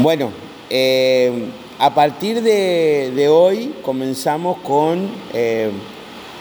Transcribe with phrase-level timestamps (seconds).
[0.00, 0.30] Bueno,
[0.70, 1.48] eh,
[1.80, 5.70] a partir de, hoy comenzamos con eh,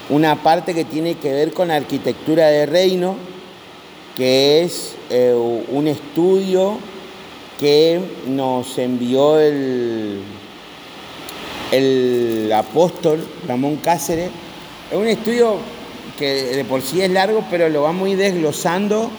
[0.09, 3.15] una parte que tiene que ver con arquitectura de reino,
[4.15, 5.33] que es eh,
[5.69, 6.77] un estudio
[7.59, 10.19] que nos envió el,
[11.71, 14.29] el apóstol Ramón Cáceres.
[14.91, 15.55] Es un estudio
[16.19, 19.09] que de por sí es largo, pero lo vamos a ir desglosando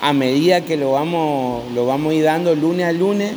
[0.00, 3.34] a medida que lo vamos, lo vamos a ir dando lunes a lunes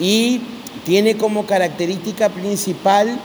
[0.00, 0.40] y
[0.84, 3.18] tiene como característica principal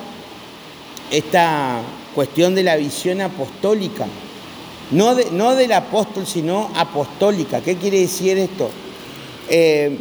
[1.12, 1.82] esta
[2.14, 4.06] cuestión de la visión apostólica,
[4.92, 7.62] no, no del apóstol, sino apostólica.
[7.62, 8.70] ¿Qué quiere decir esto?
[9.50, 9.98] Eh,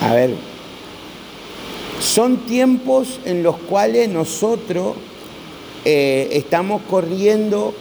[0.00, 0.34] a ver,
[2.00, 4.94] son tiempos en los cuales nosotros
[5.84, 7.74] eh, estamos corriendo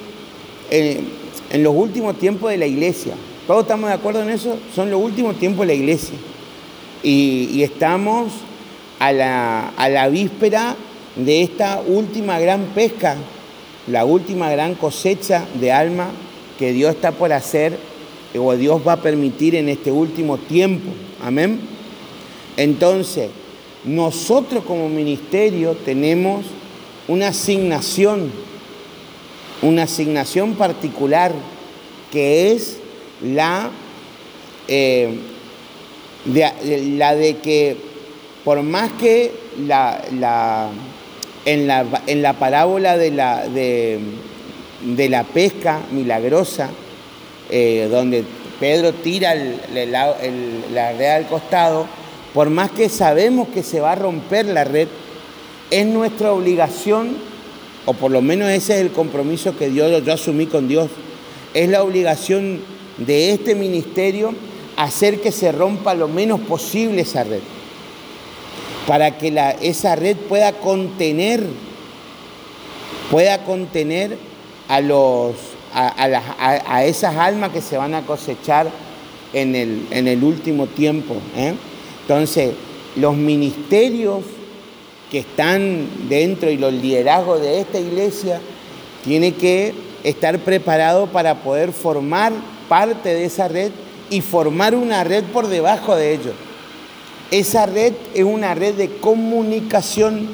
[0.69, 3.13] en los últimos tiempos de la iglesia.
[3.47, 4.57] ¿Todos estamos de acuerdo en eso?
[4.73, 6.15] Son los últimos tiempos de la iglesia.
[7.03, 8.31] Y, estamos
[8.99, 10.77] a la, a la víspera
[11.17, 13.17] de esta última gran pesca,
[13.87, 16.07] la última gran cosecha de alma
[16.57, 17.77] que Dios está por hacer
[18.39, 20.89] o Dios va a permitir en este último tiempo.
[21.21, 21.59] Amén.
[22.55, 23.29] Entonces,
[23.83, 26.45] nosotros como ministerio tenemos
[27.09, 28.31] una asignación,
[29.61, 31.33] una asignación particular
[32.09, 32.77] que es
[33.23, 33.69] la,
[34.67, 35.09] eh,
[36.25, 37.77] de, la de que
[38.43, 39.31] por más que
[39.65, 40.69] la, la,
[41.45, 43.99] en, la, en, la, parábola de la, de,
[44.81, 46.69] de la pesca milagrosa,
[47.49, 48.23] eh, donde
[48.59, 51.87] Pedro tira la red al costado,
[52.33, 54.87] por más que sabemos que se va a romper la red,
[55.69, 57.17] es nuestra obligación,
[57.85, 60.89] o por lo menos ese es el compromiso que yo asumí con Dios,
[61.53, 62.61] es la obligación
[63.05, 64.33] de este ministerio
[64.77, 67.41] hacer que se rompa lo menos posible esa red,
[68.87, 71.43] para que la, esa red pueda contener,
[73.11, 74.17] pueda contener
[74.67, 75.35] a, los,
[75.73, 78.69] a, esas almas que se van a cosechar
[79.33, 81.15] en el, en el último tiempo.
[81.35, 81.53] ¿eh?
[82.01, 82.51] Entonces,
[82.95, 84.21] los ministerios
[85.11, 88.39] que están dentro y los liderazgos de esta iglesia
[89.03, 92.33] tienen que estar preparados para poder formar
[92.73, 93.71] parte de esa red
[94.09, 96.33] y formar una red por debajo de ellos.
[97.29, 100.27] Esa red es una red de comunicación.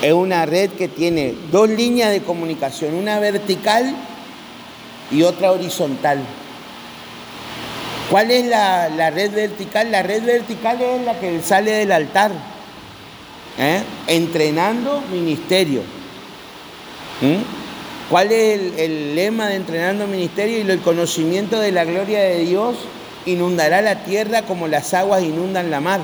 [0.00, 3.92] Es una red que tiene dos líneas de comunicación, una vertical
[5.10, 6.20] y otra horizontal.
[8.08, 9.90] ¿Cuál es la, red vertical?
[9.90, 12.30] La red vertical es la que sale del altar,
[13.58, 13.82] ¿eh?
[14.06, 15.82] entrenando ministerio.
[18.10, 20.58] ¿Cuál es el, lema de Entrenando Ministerio?
[20.58, 22.74] Y el conocimiento de la gloria de Dios
[23.24, 26.00] inundará la tierra como las aguas inundan la mar.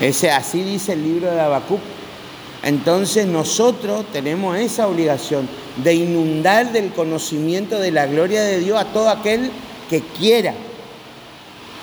[0.00, 1.80] Ese, así dice el libro de Habacuc.
[2.62, 5.46] Entonces nosotros tenemos esa obligación
[5.84, 9.50] de inundar del conocimiento de la gloria de Dios a todo aquel
[9.90, 10.54] que quiera.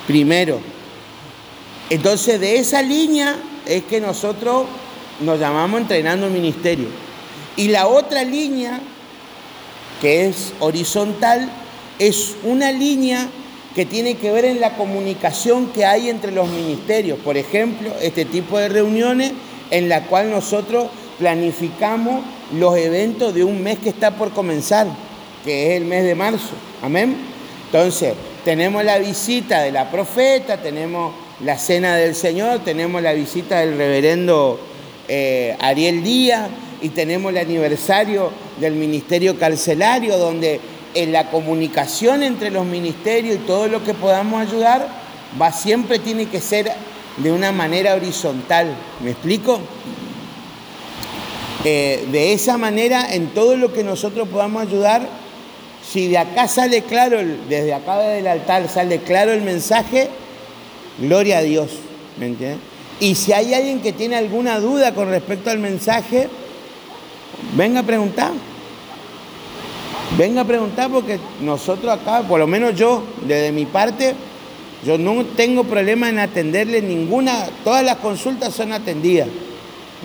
[0.08, 0.59] Primero.
[1.91, 3.35] Entonces de esa línea
[3.68, 4.66] es que nosotros
[5.22, 7.06] nos llamamos entrenando ministerio.
[7.57, 8.79] Y la otra línea,
[10.00, 11.50] que es horizontal,
[12.00, 13.28] es una línea
[13.75, 17.19] que tiene que ver en la comunicación que hay entre los ministerios.
[17.19, 19.34] Por ejemplo, este tipo de reuniones
[19.72, 20.88] en la cual nosotros
[21.19, 22.23] planificamos
[22.57, 24.88] los eventos de un mes que está por comenzar,
[25.44, 26.51] que es el mes de marzo.
[26.81, 27.17] Amén.
[27.66, 28.13] Entonces,
[28.46, 31.13] tenemos la visita de la profeta, tenemos
[31.44, 34.59] la cena del Señor, tenemos la visita del reverendo
[35.07, 36.50] eh, Ariel Díaz,
[36.82, 40.60] y tenemos el aniversario del ministerio carcelario, donde
[40.94, 44.88] en la comunicación entre los ministerios y todo lo que podamos ayudar,
[45.40, 46.72] va siempre tiene que ser
[47.18, 48.76] de una manera horizontal.
[49.04, 49.60] ¿Me explico?
[51.64, 55.08] Eh, de esa manera, en todo lo que nosotros podamos ayudar,
[55.88, 60.09] si de acá sale claro, desde acá del altar sale claro el mensaje,
[61.00, 61.72] gloria a Dios.
[62.18, 62.59] ¿Me entiendes?
[63.00, 66.30] Y si hay alguien que tiene alguna duda con respecto al mensaje,
[67.53, 68.31] Venga a preguntar.
[70.17, 74.16] Venga a preguntar porque nosotros acá, por lo menos yo, desde mi parte,
[74.85, 79.28] yo no tengo problema en atenderle ninguna, todas las consultas son atendidas.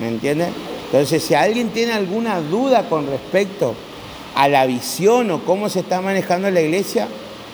[0.00, 0.48] ¿Me entiendes?
[0.86, 3.74] Entonces, si alguien tiene alguna duda con respecto
[4.34, 7.08] a la visión o cómo se está manejando la iglesia,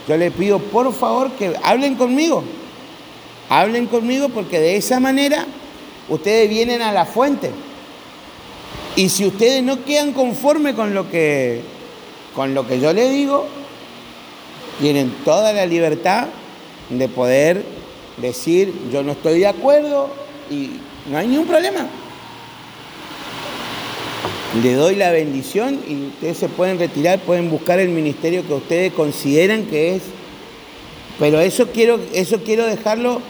[0.09, 2.43] yo le pido por favor que hablen conmigo.
[3.49, 5.47] Hablen conmigo porque de esa manera
[6.09, 7.51] ustedes vienen a la fuente.
[8.99, 11.61] Y si ustedes no quedan conformes con lo que,
[12.35, 13.47] con lo que yo les digo,
[14.81, 16.27] tienen toda la libertad
[16.91, 17.65] de poder
[18.17, 20.11] decir yo no estoy de acuerdo
[20.51, 20.71] y
[21.09, 21.87] no hay ningún problema.
[24.65, 28.93] Le doy la bendición y ustedes se pueden retirar, pueden buscar el ministerio que ustedes
[28.95, 30.03] consideran que es.
[31.21, 33.23] Pero eso quiero, eso quiero dejarlo,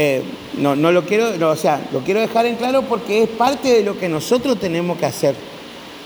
[0.00, 0.22] eh,
[0.58, 3.82] no, no lo quiero, o sea, lo quiero dejar en claro porque es parte de
[3.82, 5.34] lo que nosotros tenemos que hacer.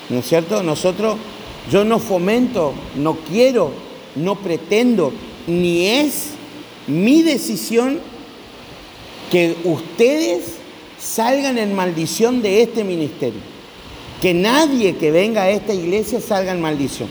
[0.09, 0.63] ¿No es cierto?
[0.63, 1.17] Nosotros,
[1.71, 3.71] yo no fomento, no quiero,
[4.17, 5.13] no pretendo,
[5.47, 6.31] ni es
[6.87, 8.01] mi decisión
[9.31, 10.55] que ustedes
[10.99, 13.43] salgan en maldición de este ministerio.
[14.23, 17.11] Que nadie que venga a esta iglesia salga en maldición.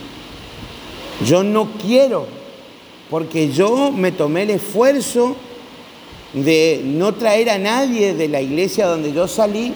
[1.27, 2.25] Yo no quiero,
[3.11, 5.35] porque yo me tomé el esfuerzo
[6.33, 9.73] de no traer a nadie de la iglesia donde yo salí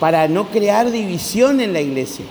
[0.00, 2.24] para no crear división en la iglesia.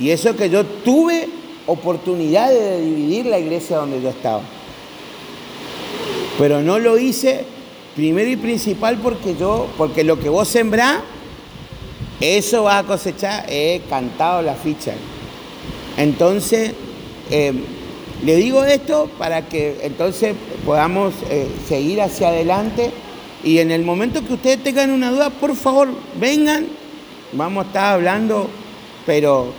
[0.00, 1.28] Y eso que yo tuve
[1.66, 4.40] oportunidad de dividir la iglesia donde yo estaba.
[6.38, 7.44] Pero no lo hice
[7.94, 11.00] primero y principal porque yo, porque lo que vos sembrás,
[12.20, 14.94] eso va a cosechar, he cantado la ficha.
[15.96, 16.72] Entonces,
[17.30, 17.52] eh,
[18.24, 20.34] le digo esto para que entonces
[20.64, 22.90] podamos eh, seguir hacia adelante
[23.44, 25.88] y en el momento que ustedes tengan una duda, por favor,
[26.20, 26.66] vengan,
[27.32, 28.48] vamos a estar hablando,
[29.06, 29.52] pero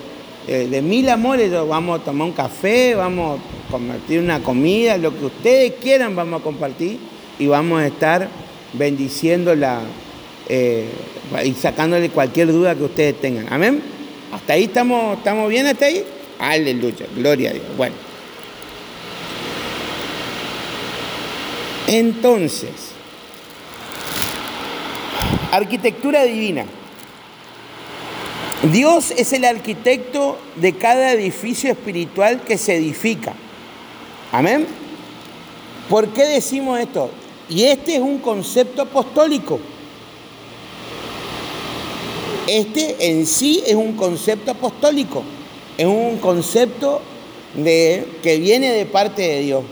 [0.47, 5.17] eh, de mil amores, vamos a tomar un café, vamos a compartir una comida, lo
[5.17, 6.99] que ustedes quieran vamos a compartir
[7.37, 8.27] y vamos a estar
[8.73, 9.81] bendiciéndola
[10.49, 10.89] eh,
[11.45, 13.51] y sacándole cualquier duda que ustedes tengan.
[13.51, 13.81] Amén.
[14.31, 15.67] ¿Hasta ahí estamos, estamos bien?
[15.67, 16.03] ¿Hasta ahí?
[16.39, 17.65] Aleluya, gloria a Dios.
[17.77, 17.95] Bueno.
[21.87, 22.88] Entonces,
[25.51, 26.65] arquitectura divina.
[28.71, 33.33] Dios es el arquitecto de cada edificio espiritual que se edifica.
[34.31, 34.67] Amén.
[35.89, 37.09] ¿Por qué decimos esto?
[37.49, 39.59] Y este es un concepto apostólico.
[42.47, 45.23] Este en sí es un concepto apostólico.
[45.77, 47.01] Es un concepto
[47.55, 49.63] de, que viene de parte de Dios.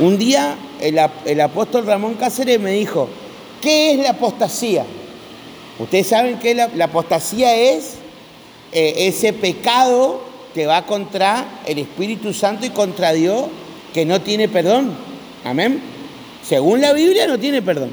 [0.00, 3.08] Un día el, apóstol Ramón Cáceres me dijo,
[3.62, 4.84] ¿qué es la apostasía?
[5.78, 7.94] Ustedes saben que la, apostasía es
[8.72, 10.20] eh, ese pecado
[10.52, 13.46] que va contra el Espíritu Santo y contra Dios
[13.94, 14.94] que no tiene perdón.
[15.44, 15.80] Amén.
[16.46, 17.90] Según la Biblia no tiene perdón.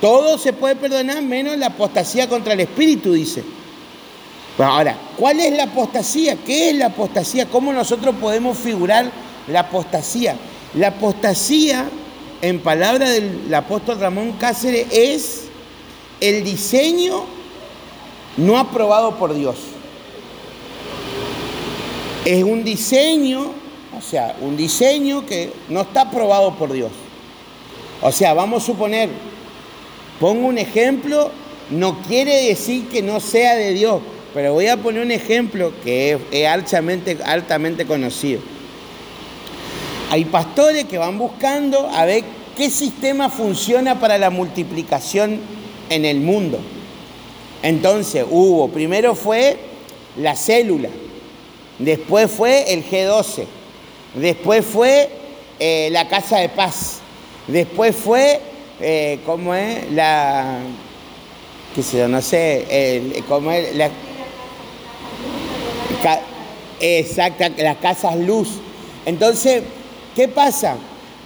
[0.00, 3.44] Todo se puede perdonar menos la apostasía contra el Espíritu, dice.
[4.58, 6.36] ahora, ¿cuál es la apostasía?
[6.36, 7.46] ¿Qué es la apostasía?
[7.46, 9.10] ¿Cómo nosotros podemos figurar
[9.48, 10.36] la apostasía?
[10.74, 11.86] La apostasía,
[12.42, 15.44] en palabra del apóstol Ramón Cáceres, es
[16.20, 17.24] el diseño
[18.36, 19.56] no aprobado por Dios.
[22.24, 23.52] Es un diseño
[23.96, 26.90] o sea, un diseño que no está aprobado por Dios.
[28.02, 29.08] O sea, vamos a suponer,
[30.20, 31.30] pongo un ejemplo,
[31.70, 34.02] no quiere decir que no sea de Dios,
[34.34, 38.40] pero voy a poner un ejemplo que es, altamente, altamente conocido.
[40.10, 42.24] Hay pastores que van buscando a ver
[42.56, 45.40] qué sistema funciona para la multiplicación
[45.90, 46.58] en el mundo.
[47.62, 49.56] Entonces hubo, primero fue
[50.16, 50.88] la célula,
[51.78, 53.46] después fue el G12,
[54.16, 55.10] Después fue
[55.58, 57.00] eh, la Casa de Paz.
[57.46, 58.40] Después fue,
[58.80, 59.92] eh, ¿cómo es?
[59.92, 60.58] La,
[61.74, 63.76] qué sé yo, no sé, ¿cómo es?
[63.76, 63.90] La,
[66.80, 68.48] exacta, las casas luz.
[69.04, 69.62] Entonces,
[70.16, 70.76] ¿qué pasa?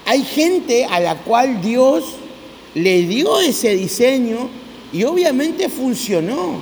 [0.04, 2.04] Hay gente a la cual Dios
[2.74, 4.50] le dio ese diseño
[4.92, 6.58] y obviamente funcionó.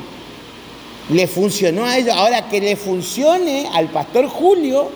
[1.11, 2.14] Le funcionó a ellos.
[2.14, 4.90] Ahora que le funcione al pastor Julio,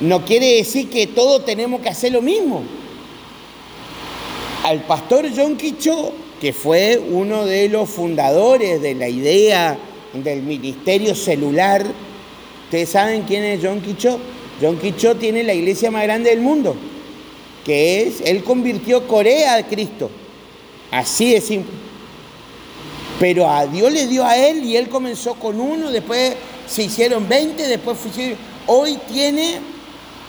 [0.00, 2.62] no quiere decir que todos tenemos que hacer lo mismo.
[4.64, 9.78] Al pastor John Quichó, que fue uno de los fundadores de la idea
[10.12, 11.86] del ministerio celular,
[12.64, 14.18] ¿ustedes saben quién es John Quichó?
[14.60, 16.76] John Quichó tiene la iglesia más grande del mundo,
[17.64, 20.10] que es, él convirtió Corea a Cristo.
[20.90, 21.72] Así de simple.
[23.18, 26.34] Pero a Dios le dio a él y él comenzó con uno, después
[26.66, 27.98] se hicieron 20, después
[28.66, 29.58] hoy tiene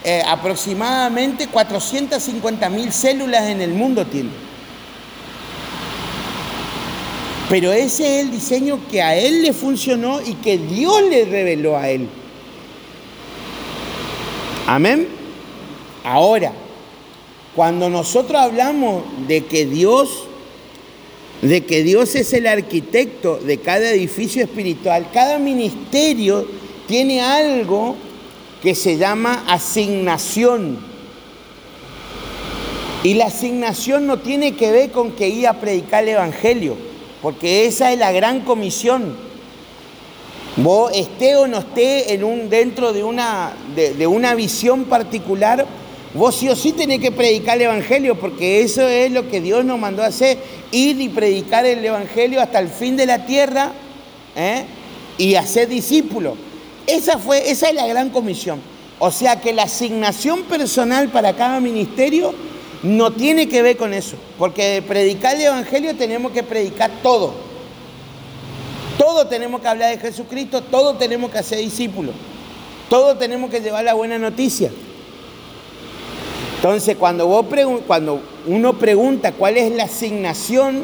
[0.04, 4.30] eh, aproximadamente 450 mil células en el mundo tiene.
[7.50, 11.78] Pero ese es el diseño que a él le funcionó y que Dios le reveló
[11.78, 12.08] a él.
[14.68, 15.08] Amén.
[16.04, 16.54] Ahora,
[17.56, 20.26] cuando nosotros hablamos de que Dios,
[21.42, 26.48] de que Dios es el arquitecto de cada edificio espiritual, cada ministerio
[26.88, 27.96] tiene algo
[28.62, 30.80] que se llama asignación.
[33.04, 36.76] Y la asignación no tiene que ver con que ir a predicar el Evangelio,
[37.22, 39.31] porque esa es la gran comisión.
[40.58, 45.66] Vos esté o no esté en un, dentro de una, de, una visión particular,
[46.14, 49.64] vos sí o sí tenés que predicar el Evangelio, porque eso es lo que Dios
[49.64, 50.38] nos mandó a hacer,
[50.72, 53.72] ir y predicar el Evangelio hasta el fin de la tierra
[54.36, 54.66] ¿eh?
[55.18, 56.34] y hacer discípulos.
[56.86, 58.60] Esa, fue, esa es la gran comisión.
[59.00, 62.34] O sea que la asignación personal para cada ministerio
[62.84, 67.51] no tiene que ver con eso, porque de predicar el Evangelio tenemos que predicar todo.
[69.02, 72.14] Todo tenemos que hablar de Jesucristo, todo tenemos que hacer discípulos,
[72.88, 74.70] todo tenemos que llevar la buena noticia.
[76.58, 77.48] Entonces, cuando, vos
[77.88, 80.84] cuando uno pregunta cuál es la asignación,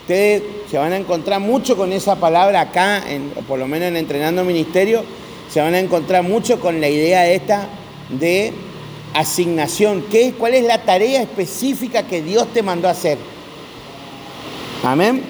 [0.00, 3.96] ustedes se van a encontrar mucho con esa palabra acá, en, por lo menos en
[3.98, 5.04] Entrenando Ministerio,
[5.48, 7.68] se van a encontrar mucho con la idea esta
[8.08, 8.52] de
[9.14, 13.16] asignación, ¿qué, ¿cuál es la tarea específica que Dios te mandó a hacer?
[14.82, 15.22] Amén.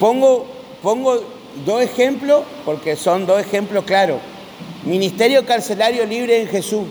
[0.00, 1.22] Pongo, pongo
[1.64, 4.20] dos ejemplos, porque son dos ejemplos claros.
[4.84, 6.86] Ministerio Carcelario Libre en Jesús.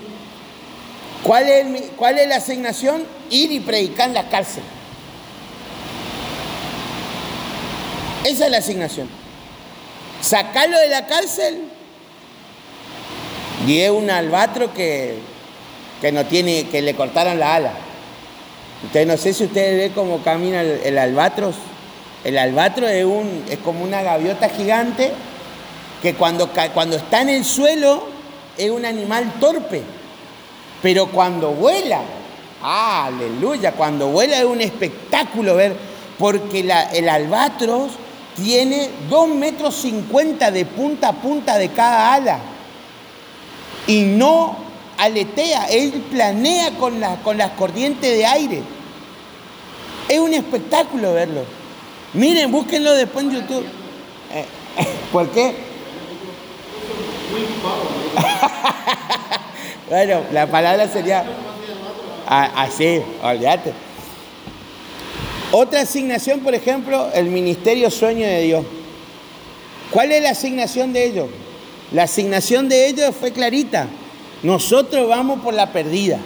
[1.24, 1.66] ¿Cuál es,
[1.98, 3.04] ¿Cuál es la asignación?
[3.30, 4.64] Ir y predicar en la cárcel.
[8.24, 9.08] Esa es la asignación.
[10.22, 11.62] Sacarlo de la cárcel
[13.68, 15.20] y es un albatro que
[16.02, 17.74] que no tiene, que le cortaron la ala.
[19.08, 21.56] No sé si ustedes ven cómo camina el, albatros.
[22.26, 23.06] El albatros es,
[23.60, 25.12] como una gaviota gigante
[26.02, 26.50] que cuando,
[26.98, 28.04] está en el suelo
[28.58, 29.84] es un animal torpe.
[30.82, 32.02] Pero cuando vuela,
[32.64, 35.76] aleluya, cuando vuela es un espectáculo ver,
[36.18, 36.62] porque
[36.94, 37.92] el albatros
[38.36, 42.40] tiene 2 metros 50 de punta a punta de cada ala.
[43.86, 44.58] Y no
[44.98, 48.64] aletea, él planea con, con las corrientes de aire.
[50.10, 51.65] Es un espectáculo verlo.
[52.16, 53.66] Miren, búsquenlo después en YouTube.
[54.34, 54.46] Eh,
[55.12, 55.54] ¿Por qué?
[59.90, 61.26] bueno, la palabra sería
[62.28, 63.74] así, olvídate.
[65.52, 68.66] Otra asignación, por ejemplo, el ministerio sueño de Dios.
[69.92, 71.28] ¿Cuál es la asignación de ellos?
[71.92, 73.88] La asignación de ellos fue clarita.
[74.42, 76.20] Nosotros vamos por la perdida.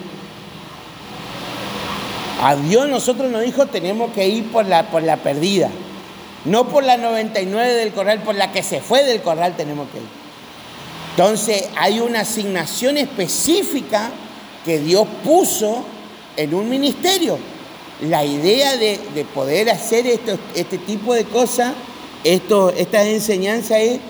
[2.40, 5.68] A Dios nosotros nos dijo tenemos que ir por la, por la perdida.
[6.46, 9.98] No por la 99 del corral, por la que se fue del corral tenemos que
[9.98, 10.04] ir.
[11.10, 14.10] Entonces hay una asignación específica
[14.64, 15.84] que Dios puso
[16.36, 17.38] en un ministerio.
[18.00, 18.98] La idea de,
[19.34, 21.74] poder hacer esto, este tipo de cosas,
[22.24, 24.00] estas enseñanzas es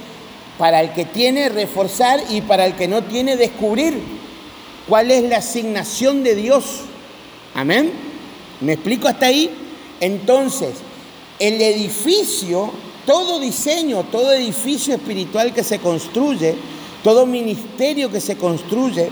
[0.56, 4.00] para el que tiene reforzar y para el que no tiene descubrir
[4.88, 6.82] cuál es la asignación de Dios.
[7.56, 8.09] Amén.
[8.60, 9.50] ¿Me explico hasta ahí?
[10.00, 10.70] Entonces,
[11.38, 12.70] el edificio,
[13.06, 16.54] todo diseño, todo edificio espiritual que se construye,
[17.02, 19.08] todo ministerio que se construye,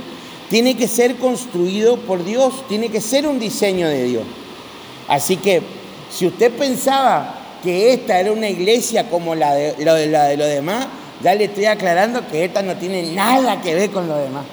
[0.51, 4.25] tiene que ser construido por Dios, tiene que ser un diseño de Dios.
[5.09, 5.63] Así que,
[6.11, 10.37] si usted pensaba que esta era una iglesia como la de, lo de, la de
[10.37, 10.87] los demás,
[11.23, 14.45] ya le estoy aclarando que esta no tiene nada que ver con lo demás.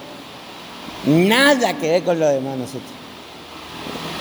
[1.05, 2.94] Nada que ver con lo demás nosotros.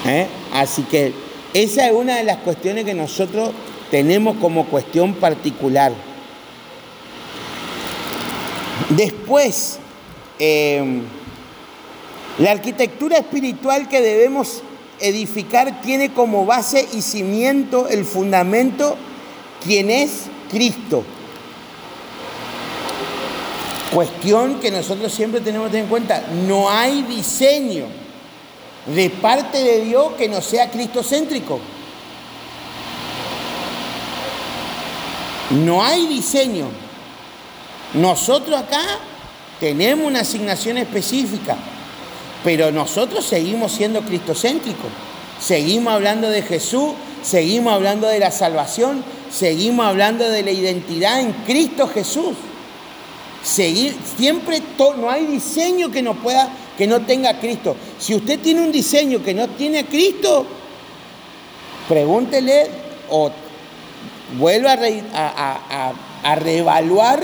[0.05, 0.27] ¿Eh?
[0.53, 1.13] Así que
[1.55, 3.51] esa es una de las cuestiones que nosotros
[3.91, 5.93] tenemos como cuestión particular.
[8.91, 9.79] Después,
[10.39, 11.03] em,
[12.39, 14.63] la arquitectura espiritual que debemos
[15.01, 18.97] edificar tiene como base y cimiento el fundamento,
[19.65, 21.05] quien es Cristo.
[23.93, 28.04] Cuestión que nosotros siempre tenemos que tener en cuenta, no hay diseño
[28.87, 31.59] de parte de Dios que no sea cristocéntrico.
[35.51, 36.67] No hay diseño.
[37.95, 38.83] Nosotros acá
[39.61, 41.57] tenemos una asignación específica,
[42.43, 44.91] pero nosotros seguimos siendo cristocéntricos.
[45.41, 51.33] Seguimos hablando de Jesús, seguimos hablando de la salvación, seguimos hablando de la identidad en
[51.45, 52.35] Cristo Jesús
[53.45, 54.63] seguir, siempre
[54.99, 57.77] no hay diseño que no pueda, que no tenga Cristo.
[57.99, 60.47] Si usted tiene un diseño que no tiene Cristo,
[61.89, 62.67] pregúntele
[63.11, 63.31] o
[64.39, 64.77] vuelva
[65.13, 67.23] a, a, reevaluar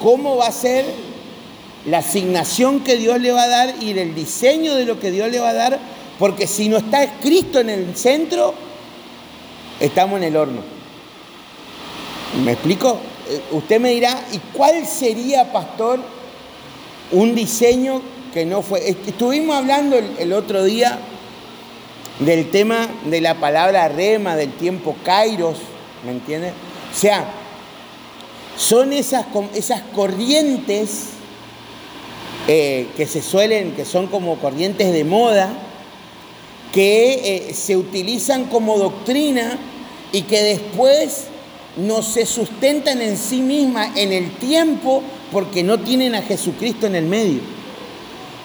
[0.00, 0.84] cómo va a ser
[1.86, 5.30] la asignación que Dios le va a dar y el diseño de lo que Dios
[5.30, 5.78] le va a dar,
[6.18, 8.54] porque si no está Cristo en el centro,
[9.80, 10.62] estamos en el horno.
[12.44, 12.98] ¿Me explico?
[13.28, 16.00] Eh, usted me dirá, ¿y cuál sería, pastor,
[17.12, 18.00] un diseño
[18.32, 18.88] que no fue?
[18.88, 20.98] Estuvimos hablando el, otro día
[22.20, 25.58] del tema de la palabra rema, del tiempo kairos,
[26.04, 26.52] ¿me entiendes?
[26.92, 27.26] O sea,
[28.56, 31.10] son esas, esas corrientes
[32.46, 35.52] eh, que se suelen, que son como corrientes de moda,
[36.72, 39.58] que eh, se utilizan como doctrina
[40.12, 41.24] y que después
[41.76, 46.96] no se sustentan en sí mismas en el tiempo porque no tienen a Jesucristo en
[46.96, 47.59] el medio.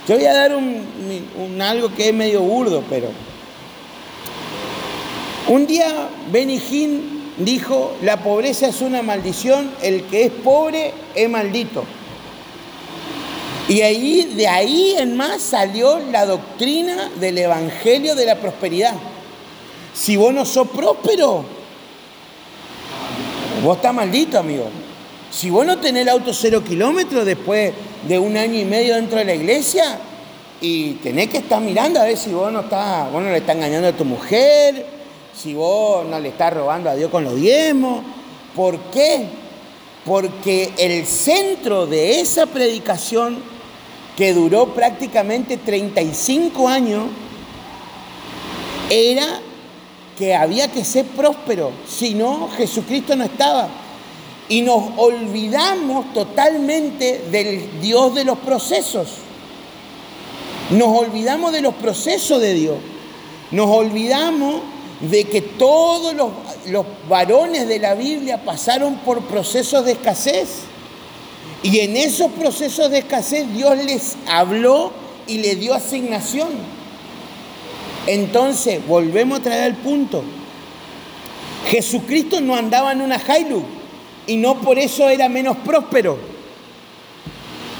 [0.08, 3.08] Yo voy a dar un, algo que es medio burdo, pero
[5.48, 6.60] un día Benny
[7.38, 11.84] dijo, la pobreza es una maldición, el que es pobre es maldito.
[13.68, 18.94] Y ahí, de ahí en más salió la doctrina del Evangelio de la prosperidad.
[19.96, 21.44] Si vos no sos próspero,
[23.64, 24.68] vos estás maldito, amigo.
[25.32, 27.74] Si vos no tenés el auto cero kilómetros después
[28.08, 30.00] de un año y medio dentro de la iglesia,
[30.62, 33.56] y tenés que estar mirando a ver si vos no, estás, vos no le estás
[33.56, 34.86] engañando a tu mujer,
[35.36, 38.04] si vos no le estás robando a Dios con los diezmos.
[38.56, 39.26] ¿Por qué?
[40.06, 43.38] Porque el centro de esa predicación
[44.16, 47.04] que duró prácticamente 35 años,
[48.90, 49.40] era
[50.18, 53.68] que había que ser próspero, si no, Jesucristo no estaba.
[54.48, 59.08] Y nos olvidamos totalmente del Dios de los procesos.
[60.70, 62.78] Nos olvidamos de los procesos de Dios.
[63.52, 64.62] Nos olvidamos
[65.02, 66.30] de que todos los,
[66.68, 70.60] los varones de la Biblia pasaron por procesos de escasez.
[71.64, 74.92] Y en esos procesos de escasez Dios les habló
[75.28, 76.50] y les dio asignación.
[78.08, 80.24] Entonces, volvemos a traer el punto.
[81.68, 83.66] Jesucristo no andaba en una Hilux
[84.27, 86.17] y no por eso era menos próspero.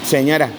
[0.05, 0.51] Señora.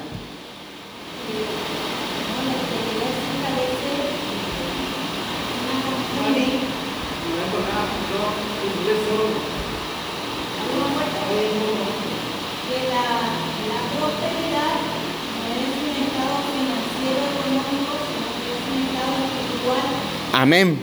[20.32, 20.78] Amén.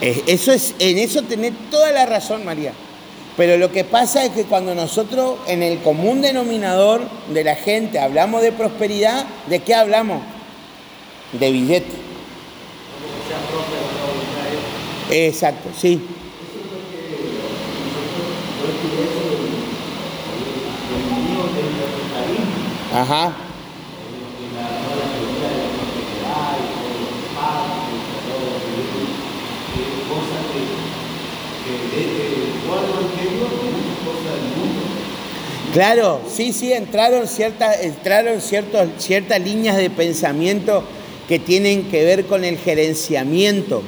[0.00, 2.72] Eso es, en eso tenés toda la razón, María.
[3.36, 7.98] Pero lo que pasa es que cuando nosotros en el común denominador de la gente
[7.98, 10.22] hablamos de prosperidad, ¿de qué hablamos?
[11.32, 11.92] De billete.
[15.10, 16.00] Exacto, sí.
[22.94, 23.45] Ajá.
[35.76, 40.82] Claro, sí, sí, entraron ciertas, entraron ciertas líneas de pensamiento
[41.28, 43.82] que tienen que ver con el gerenciamiento.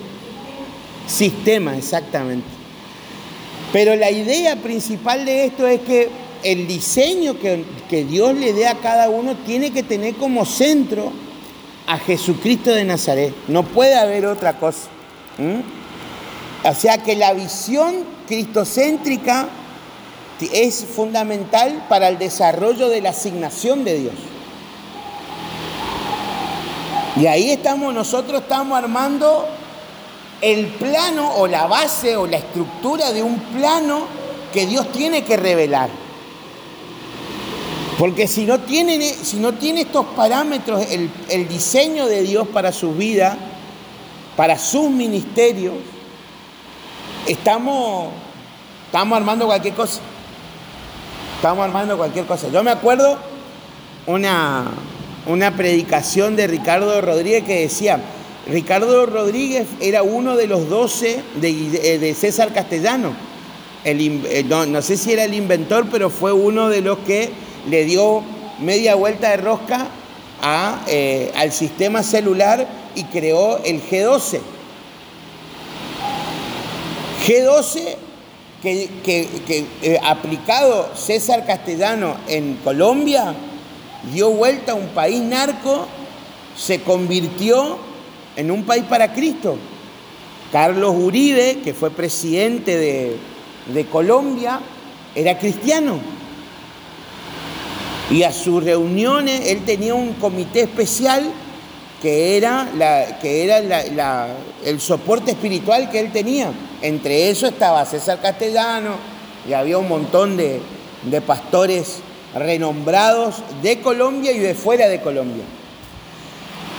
[1.06, 2.46] Sistema, exactamente.
[3.72, 6.10] Pero la idea principal de esto es que
[6.42, 7.64] el diseño que,
[8.04, 11.10] Dios le dé a cada uno tiene que tener como centro
[11.86, 13.32] a Jesucristo de Nazaret.
[13.48, 14.88] No puede haber otra cosa.
[16.64, 19.48] O sea que la visión cristocéntrica
[20.40, 24.14] es fundamental para el desarrollo de la asignación de Dios.
[27.16, 29.46] Y ahí estamos, nosotros estamos armando
[30.40, 34.06] el plano o la base o la estructura de un plano
[34.52, 35.90] que Dios tiene que revelar.
[37.98, 42.70] Porque si no tiene, si no tiene estos parámetros, el, el diseño de Dios para
[42.70, 43.36] su vida,
[44.36, 45.74] para sus ministerios,
[47.26, 48.10] estamos,
[48.86, 50.00] estamos armando cualquier cosa.
[51.38, 52.48] Estamos armando cualquier cosa.
[52.48, 53.16] Yo me acuerdo
[54.08, 54.64] una,
[55.28, 58.00] una predicación de Ricardo Rodríguez que decía,
[58.48, 63.12] Ricardo Rodríguez era uno de los doce de, César Castellano.
[63.84, 67.30] Eh, no, sé si era el inventor, pero fue uno de los que
[67.70, 68.24] le dio
[68.58, 69.86] media vuelta de rosca
[70.42, 74.40] a, eh, al sistema celular y creó el G12.
[77.24, 78.07] G12
[78.62, 78.88] que,
[79.82, 83.34] eh, aplicado César Castellano en Colombia,
[84.12, 85.86] dio vuelta a un país narco,
[86.56, 87.78] se convirtió
[88.36, 89.56] en un país para Cristo.
[90.50, 93.16] Carlos Uribe, que fue presidente de,
[93.72, 94.60] de Colombia,
[95.14, 95.98] era cristiano.
[98.10, 101.30] Y a sus reuniones él tenía un comité especial
[102.00, 104.28] que era, la, que era
[104.64, 106.52] el soporte espiritual que él tenía.
[106.80, 108.96] Entre eso estaba César Castellano
[109.48, 110.60] y había un montón de,
[111.26, 112.00] pastores
[112.34, 115.44] renombrados de Colombia y de fuera de Colombia.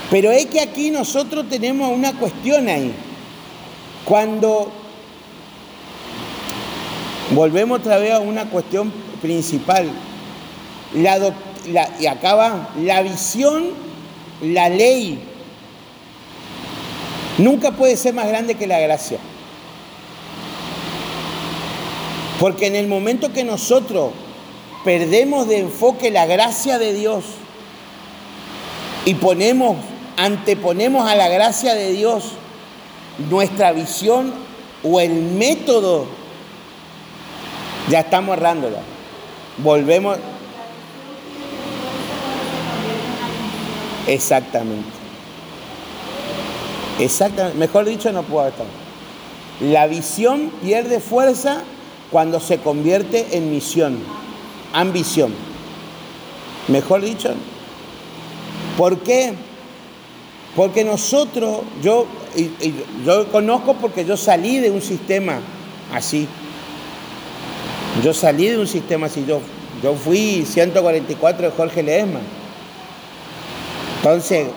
[0.09, 2.93] Pero es que aquí nosotros tenemos una cuestión ahí.
[4.05, 4.71] Cuando
[7.31, 9.89] volvemos otra vez a una cuestión principal,
[11.99, 13.69] y acaba la visión,
[14.41, 15.19] la ley,
[17.37, 19.19] nunca puede ser más grande que la gracia.
[22.39, 24.11] Porque en el momento que nosotros
[24.85, 27.25] perdemos de enfoque la gracia de Dios
[29.05, 29.77] y ponemos,
[30.15, 32.31] anteponemos a la gracia de Dios
[33.29, 34.33] nuestra visión
[34.83, 36.05] o el método,
[37.89, 38.79] ya estamos errándola.
[39.57, 40.17] Volvemos.
[44.07, 44.89] Exactamente.
[46.99, 47.57] Exactamente.
[47.57, 48.65] Mejor dicho, no puedo estar.
[49.59, 51.63] La visión pierde fuerza
[52.11, 53.99] cuando se convierte en misión,
[54.73, 55.33] ambición.
[56.67, 57.29] Mejor dicho.
[58.77, 59.33] ¿Por qué?
[60.55, 62.05] Porque nosotros, yo,
[63.05, 65.39] yo conozco porque yo salí de un sistema
[65.93, 66.27] así.
[68.03, 69.25] Yo salí de un sistema así.
[69.27, 69.41] Yo,
[69.83, 72.19] yo fui 144 de Jorge Ledesma.
[73.97, 74.47] Entonces,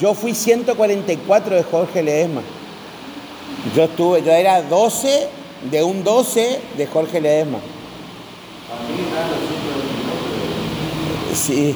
[0.00, 2.42] yo fui 144 de Jorge Ledesma.
[3.74, 5.28] Yo estuve, yo era 12
[5.70, 7.58] de un 12 de Jorge Ledesma.
[11.34, 11.74] Sí.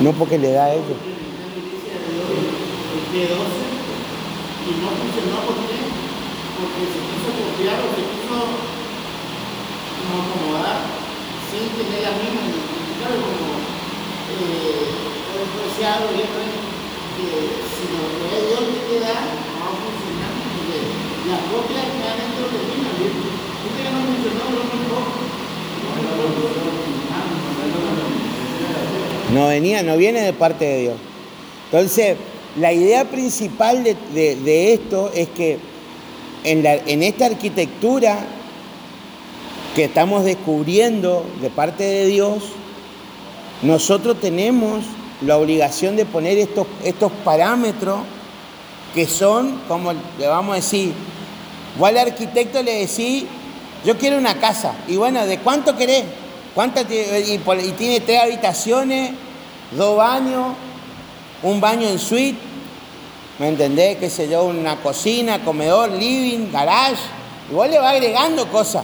[0.00, 0.84] No porque le da a ellos.
[4.68, 5.78] Y no funcionó, ¿por qué?
[6.58, 8.36] Porque se quiso copiar o se quiso
[10.06, 11.07] no acomodar
[11.48, 12.44] sin tener la misma
[13.00, 14.92] claro, como eh,
[15.38, 16.40] el preciado y esto
[17.16, 17.28] que
[17.72, 20.78] si lo que Dios te queda, no va a funcionar porque
[21.50, 22.76] copias que han dentro de mí,
[23.58, 24.78] Usted que no funcionó, no me.
[29.34, 30.96] No venía, no viene de parte de Dios.
[31.66, 32.16] Entonces,
[32.56, 35.58] la idea principal de, de, de esto es que
[36.44, 38.18] en, la, en esta arquitectura
[39.78, 42.42] que estamos descubriendo de parte de Dios,
[43.62, 44.82] nosotros tenemos
[45.24, 48.00] la obligación de poner estos, estos parámetros
[48.92, 50.92] que son, como le vamos a decir,
[51.78, 53.26] vos al arquitecto le decís,
[53.84, 56.06] yo quiero una casa, y bueno, ¿de cuánto querés?
[56.56, 59.12] ¿Cuánto y, tiene tres habitaciones,
[59.70, 60.56] dos baños,
[61.44, 62.40] un baño en suite,
[63.38, 63.98] ¿me entendés?
[63.98, 64.42] ¿Qué sé yo?
[64.42, 66.98] Una cocina, comedor, living, garage,
[67.48, 68.82] y vos le va agregando cosas.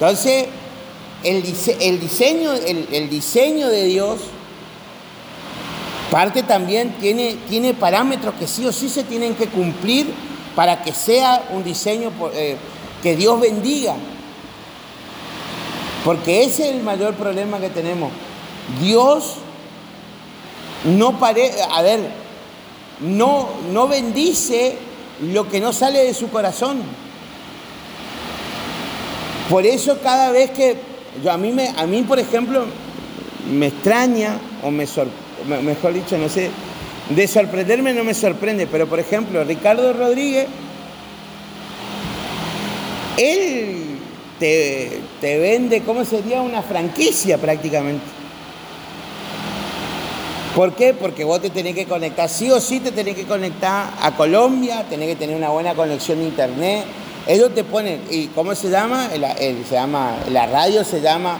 [0.00, 0.46] Entonces,
[1.24, 4.20] el, diseño, el, diseño de Dios
[6.12, 10.06] parte también, tiene, tiene parámetros que sí o sí se tienen que cumplir
[10.54, 12.56] para que sea un diseño eh,
[13.02, 13.96] que Dios bendiga.
[16.04, 18.12] Porque ese es el mayor problema que tenemos.
[18.80, 19.34] Dios
[20.84, 22.00] no parece, a ver,
[23.00, 24.78] no, no bendice
[25.20, 26.82] lo que no sale de su corazón.
[29.48, 30.76] Por eso cada vez que,
[31.24, 32.66] yo, a, mí me, a mí, por ejemplo,
[33.50, 34.86] me extraña, o me
[35.62, 36.50] mejor dicho, no sé,
[37.08, 40.46] de sorprenderme no me sorprende, pero por ejemplo, Ricardo Rodríguez,
[43.16, 43.98] él
[44.38, 46.42] te, te vende, ¿cómo sería?
[46.42, 48.04] Una franquicia prácticamente.
[50.54, 50.92] ¿Por qué?
[50.92, 54.84] Porque vos te tenés que conectar, sí o sí te tenés que conectar a Colombia,
[54.90, 56.84] tenés que tener una buena conexión de internet,
[57.28, 59.10] ellos te ponen, ¿y cómo se llama?
[59.10, 60.16] se llama?
[60.30, 61.38] La radio se llama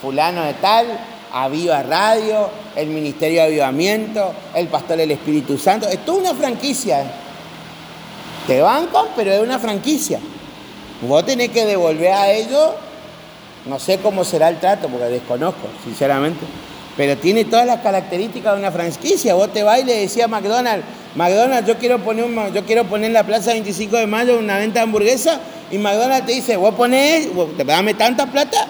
[0.00, 0.86] fulano de tal,
[1.30, 5.86] Aviva Radio, el Ministerio de Avivamiento, el Pastor del Espíritu Santo.
[5.88, 7.04] Es toda una franquicia.
[8.46, 10.20] Te bancan, pero es una franquicia.
[11.02, 12.70] Vos tenés que devolver a ellos,
[13.66, 16.46] no sé cómo será el trato, porque desconozco, sinceramente,
[16.96, 19.34] pero tiene todas las características de una franquicia.
[19.34, 23.06] Vos te vas y le decías a McDonald's, McDonald's, yo quiero poner, yo quiero poner
[23.06, 26.74] en la plaza 25 de mayo una venta de hamburguesa y McDonald's te dice, vos
[26.74, 27.28] ponés,
[27.64, 28.66] dame tanta plata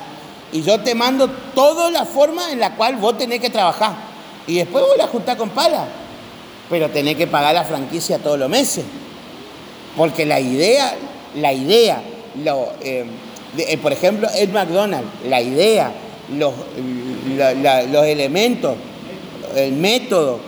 [0.52, 3.94] y yo te mando toda la forma en la cual vos tenés que trabajar.
[4.46, 5.87] Y después vos la juntás con pala.
[6.70, 8.85] Pero tenés que pagar la franquicia todos los meses.
[9.96, 10.94] Porque la idea,
[11.35, 12.00] la idea,
[12.44, 13.04] lo, eh,
[13.59, 15.92] eh, por ejemplo, el McDonald's, la idea,
[16.37, 16.54] los,
[17.90, 18.76] los elementos,
[19.56, 20.40] el método,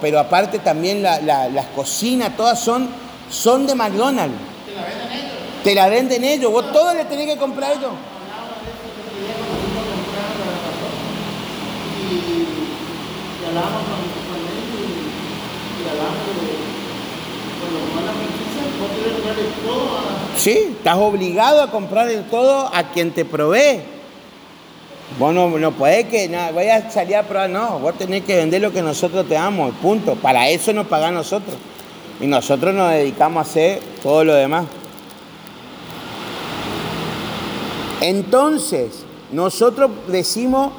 [0.00, 2.88] pero aparte también las cocinas, todas son,
[3.30, 4.36] son de McDonald's.
[4.64, 5.62] ¿Te la venden ellos?
[5.62, 7.92] Te la venden ellos, vos todo le tenés que comprar ellos.
[13.54, 13.62] La.
[20.36, 23.95] Sí, estás obligado a comprar el todo a quien te provee.
[25.18, 28.60] Vos no, no que, no, voy a salir a probar, no, vos tenés que vender
[28.60, 30.14] lo que nosotros te damos, punto.
[30.16, 31.56] Para eso nos pagan nosotros.
[32.20, 34.66] Y nosotros nos dedicamos a hacer todo lo demás.
[38.00, 40.72] Entonces, nosotros decimos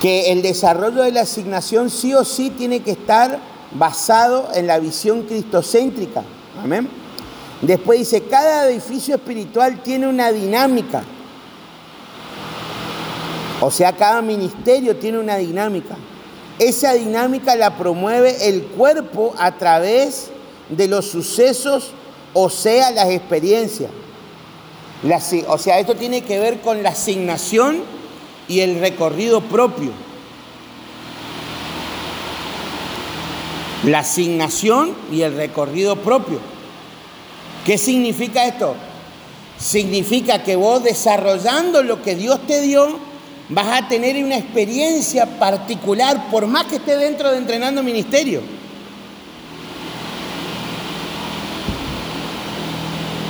[0.00, 3.38] que el desarrollo de la asignación sí o sí tiene que estar
[3.72, 6.22] basado en la visión cristocéntrica.
[6.62, 6.88] Amén.
[7.62, 11.02] Después dice, cada edificio espiritual tiene una dinámica.
[13.60, 15.96] O sea, cada ministerio tiene una dinámica.
[16.58, 20.30] Esa dinámica la promueve el cuerpo a través
[20.68, 21.90] de los sucesos,
[22.32, 23.90] o sea, las experiencias.
[25.48, 27.82] o sea, esto tiene que ver con la asignación
[28.48, 29.90] y el recorrido propio.
[33.84, 36.40] La asignación y el recorrido propio.
[37.64, 38.74] ¿Qué significa esto?
[39.58, 42.98] Significa que vos desarrollando lo que Dios te dio,
[43.48, 48.42] vas a tener una experiencia particular, por más que esté dentro de entrenando ministerio.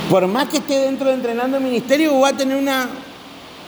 [0.09, 2.89] Por más que esté dentro de entrenando ministerio, vas a tener una,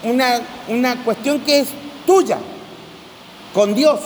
[0.03, 1.69] una, una cuestión que es
[2.05, 2.37] tuya,
[3.53, 3.99] con Dios.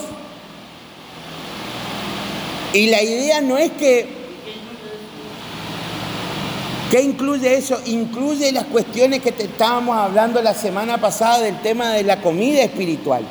[2.72, 4.23] Y la idea no es que
[6.94, 7.80] ¿Qué incluye eso?
[7.86, 12.62] Incluye las cuestiones que te estábamos hablando la semana pasada del tema de la comida
[12.62, 13.24] espiritual.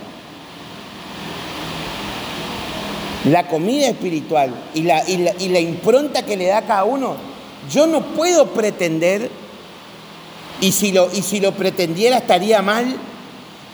[3.23, 7.15] La comida espiritual y la, impronta que le da cada uno.
[7.71, 9.31] Yo no puedo pretender
[10.59, 12.97] y si lo, y si lo pretendiera estaría mal,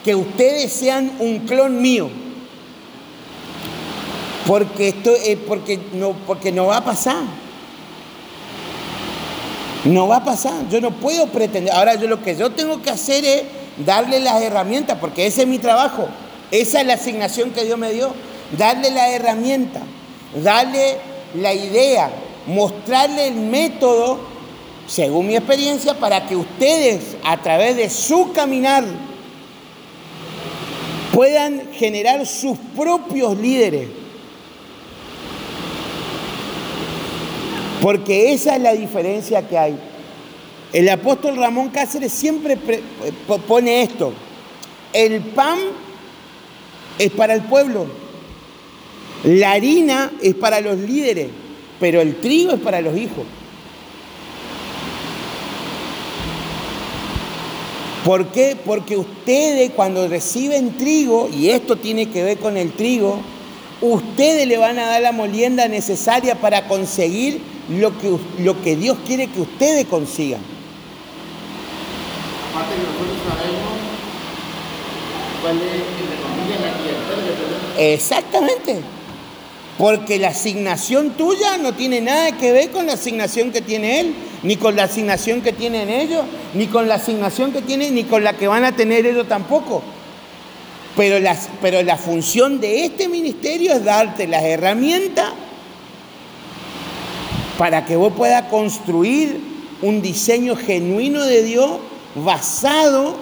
[0.05, 2.11] que ustedes sean un clon mío.
[4.45, 7.48] Porque, esto, eh, porque, no, porque no va a pasar.
[9.85, 10.67] No va a pasar.
[10.69, 11.73] Yo no puedo pretender.
[11.73, 13.43] Ahora, yo lo que yo tengo que hacer es
[13.85, 16.07] darle las herramientas, porque ese es mi trabajo.
[16.51, 18.13] Esa es la asignación que Dios me dio.
[18.57, 19.81] Darle la herramienta,
[20.43, 20.97] darle
[21.35, 22.09] la idea,
[22.47, 24.19] mostrarle el método
[24.87, 28.83] según mi experiencia, para que ustedes a través de su caminar
[31.13, 33.98] puedan generar sus propios líderes.
[37.81, 39.77] Porque esa es la diferencia que hay.
[40.73, 42.57] El apóstol Ramón Cáceres siempre
[43.47, 44.13] pone esto.
[44.93, 45.57] El pan
[46.97, 47.87] es para el pueblo.
[49.23, 51.27] La harina es para los líderes,
[51.79, 53.25] pero el trigo es para los hijos.
[58.05, 58.57] ¿Por qué?
[58.65, 63.19] Porque ustedes cuando reciben trigo, y esto tiene que ver con el trigo,
[63.81, 68.97] ustedes le van a dar la molienda necesaria para conseguir lo que, lo que Dios
[69.05, 70.41] quiere que ustedes consigan.
[72.51, 73.69] Aparte nosotros sabemos
[75.41, 77.93] cuál es la tierra.
[77.93, 78.81] Exactamente.
[79.77, 84.13] Porque la asignación tuya no tiene nada que ver con la asignación que tiene Él
[84.43, 88.23] ni con la asignación que tienen ellos, ni con la asignación que tienen, ni con
[88.23, 89.83] la que van a tener ellos tampoco.
[90.95, 91.17] Pero,
[91.61, 95.31] pero la función de este ministerio es darte las herramientas
[97.59, 99.39] para que vos puedas construir
[99.81, 101.79] un diseño genuino de Dios
[102.15, 103.17] basado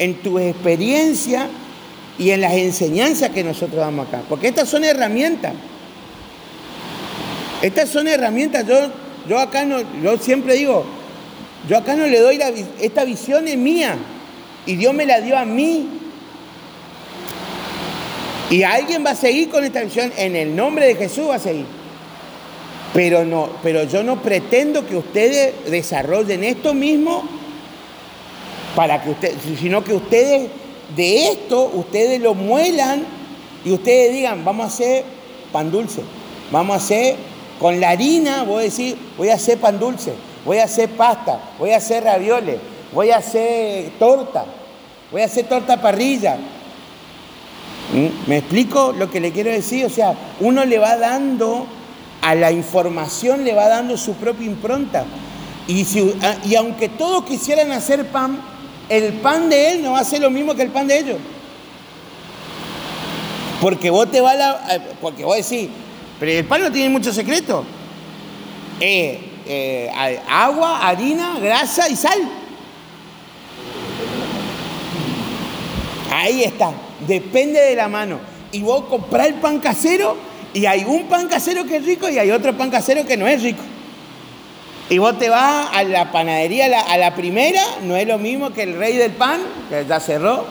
[0.00, 1.46] en tu experiencia
[2.18, 4.22] y en las enseñanzas que nosotros damos acá.
[4.28, 5.54] Porque estas son herramientas.
[7.62, 8.66] Estas son herramientas.
[8.66, 8.90] Yo
[9.28, 10.84] yo acá no, yo siempre digo,
[11.68, 12.40] yo acá no le doy
[12.80, 13.96] esta visión es mía
[14.66, 15.88] y Dios me la dio a mí.
[18.50, 21.38] Y alguien va a seguir con esta visión, en el nombre de Jesús va a
[21.38, 21.75] seguir.
[22.94, 27.24] Pero, no, pero yo no pretendo que ustedes desarrollen esto mismo
[28.74, 30.50] para que ustedes, sino que ustedes
[30.94, 33.04] de esto, ustedes lo muelan
[33.64, 35.04] y ustedes digan, vamos a hacer
[35.52, 36.02] pan dulce,
[36.50, 37.16] vamos a hacer
[37.58, 40.12] con la harina voy a decir, voy a hacer pan dulce,
[40.44, 42.56] voy a hacer pasta, voy a hacer ravioles,
[42.92, 44.44] voy a hacer torta,
[45.10, 46.36] voy a hacer torta parrilla.
[47.94, 48.28] ¿Mm?
[48.28, 49.86] ¿Me explico lo que le quiero decir?
[49.86, 51.66] O sea, uno le va dando,
[52.22, 55.04] a la información le va dando su propia impronta.
[55.68, 58.40] Y, si, ah, y aunque todos quisieran hacer pan,
[58.88, 61.18] el pan de él no va a ser lo mismo que el pan de ellos.
[63.60, 65.68] Porque vos te va la, eh, porque vos decís,
[66.20, 67.64] pero el pan no tiene mucho secreto.
[68.80, 69.90] Eh, eh,
[70.28, 72.18] agua, harina, grasa y sal.
[76.12, 76.72] Ahí está.
[77.06, 78.18] Depende de la mano.
[78.52, 80.16] Y vos comprás el pan casero
[80.56, 83.26] y hay un pan casero que es rico y hay otro pan casero que no
[83.26, 83.62] es rico.
[84.88, 88.62] Y vos te vas a la panadería, a la, primera, no es lo mismo que
[88.62, 90.46] el rey del pan, que ya cerró,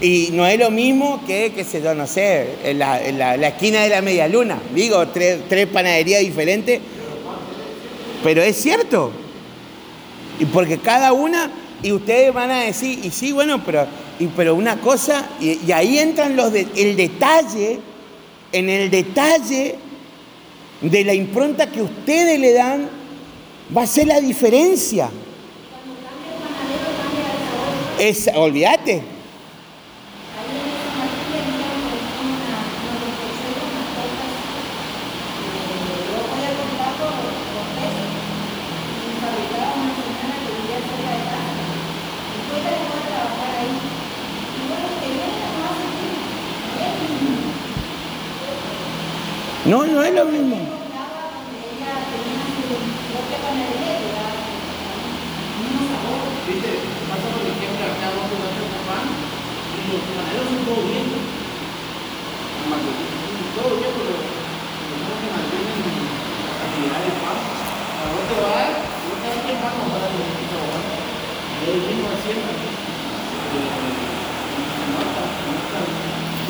[0.00, 3.48] y no es lo mismo que, qué sé yo, no sé, en la, la- la
[3.48, 4.60] esquina de la media luna.
[4.72, 6.80] Digo, tres, tres panaderías diferentes.
[8.22, 9.10] Pero es cierto.
[10.38, 11.50] Y porque cada una,
[11.82, 13.88] y ustedes van a decir, y sí, bueno, pero,
[14.36, 17.80] pero una cosa, y, ahí entran los el detalle,
[18.52, 19.76] en el detalle
[20.80, 22.88] de la impronta que ustedes le dan,
[23.76, 25.10] va a ser la diferencia.
[27.98, 29.17] Es, olvídate.
[49.68, 50.56] No, no es lo mismo.
[56.46, 56.70] ¿Viste?
[57.06, 59.06] Pasa por ejemplo acá vos te vas a hacer pan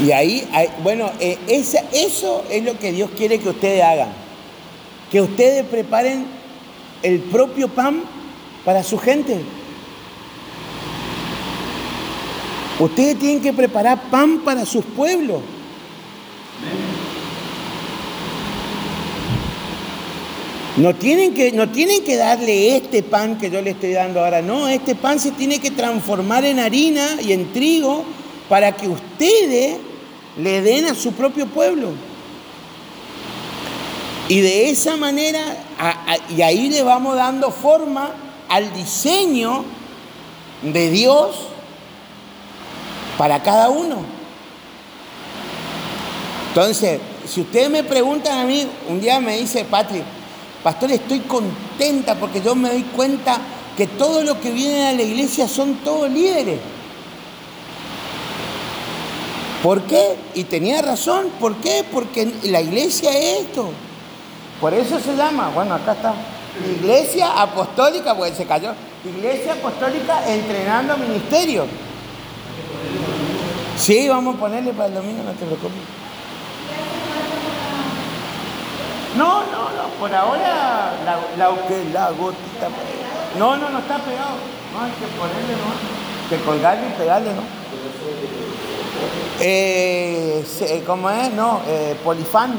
[0.00, 0.48] y ahí,
[0.82, 4.10] bueno, eh, eso es lo que Dios quiere que ustedes hagan.
[5.10, 6.26] Que ustedes preparen
[7.02, 8.02] el propio pan
[8.64, 9.40] para su gente.
[12.78, 15.40] Ustedes tienen que preparar pan para sus pueblos.
[20.76, 24.42] No tienen, que, no tienen que darle este pan que yo le estoy dando ahora,
[24.42, 28.04] no, este pan se tiene que transformar en harina y en trigo
[28.48, 29.87] para que ustedes
[30.38, 31.90] le den a su propio pueblo.
[34.28, 35.40] Y de esa manera,
[36.34, 38.10] y ahí le vamos dando forma
[38.48, 39.64] al diseño
[40.62, 41.36] de Dios
[43.16, 43.96] para cada uno.
[46.48, 50.04] Entonces, si ustedes me preguntan a mí, un día me dice Patrick,
[50.62, 53.38] pastor, estoy contenta porque yo me doy cuenta
[53.76, 56.58] que todos los que vienen a la iglesia son todos líderes.
[59.62, 60.16] ¿Por qué?
[60.34, 61.30] Y tenía razón.
[61.40, 61.84] ¿Por qué?
[61.92, 63.70] Porque la iglesia es esto.
[64.60, 66.14] Por eso se llama, bueno, acá está.
[66.80, 68.72] Iglesia apostólica, porque se cayó.
[69.04, 71.66] Iglesia apostólica entrenando ministerio.
[73.76, 75.78] Sí, vamos a ponerle para el domingo, no te preocupes.
[79.16, 81.50] No, no, no, por ahora la, la,
[81.92, 82.68] la gotita.
[83.38, 84.36] No, no, no está pegado.
[84.72, 86.28] No, hay que ponerle, no.
[86.28, 87.42] Que colgarle y pegarle, ¿no?
[89.40, 91.32] Eh, se- ¿Cómo es?
[91.32, 92.54] No, eh, polifán.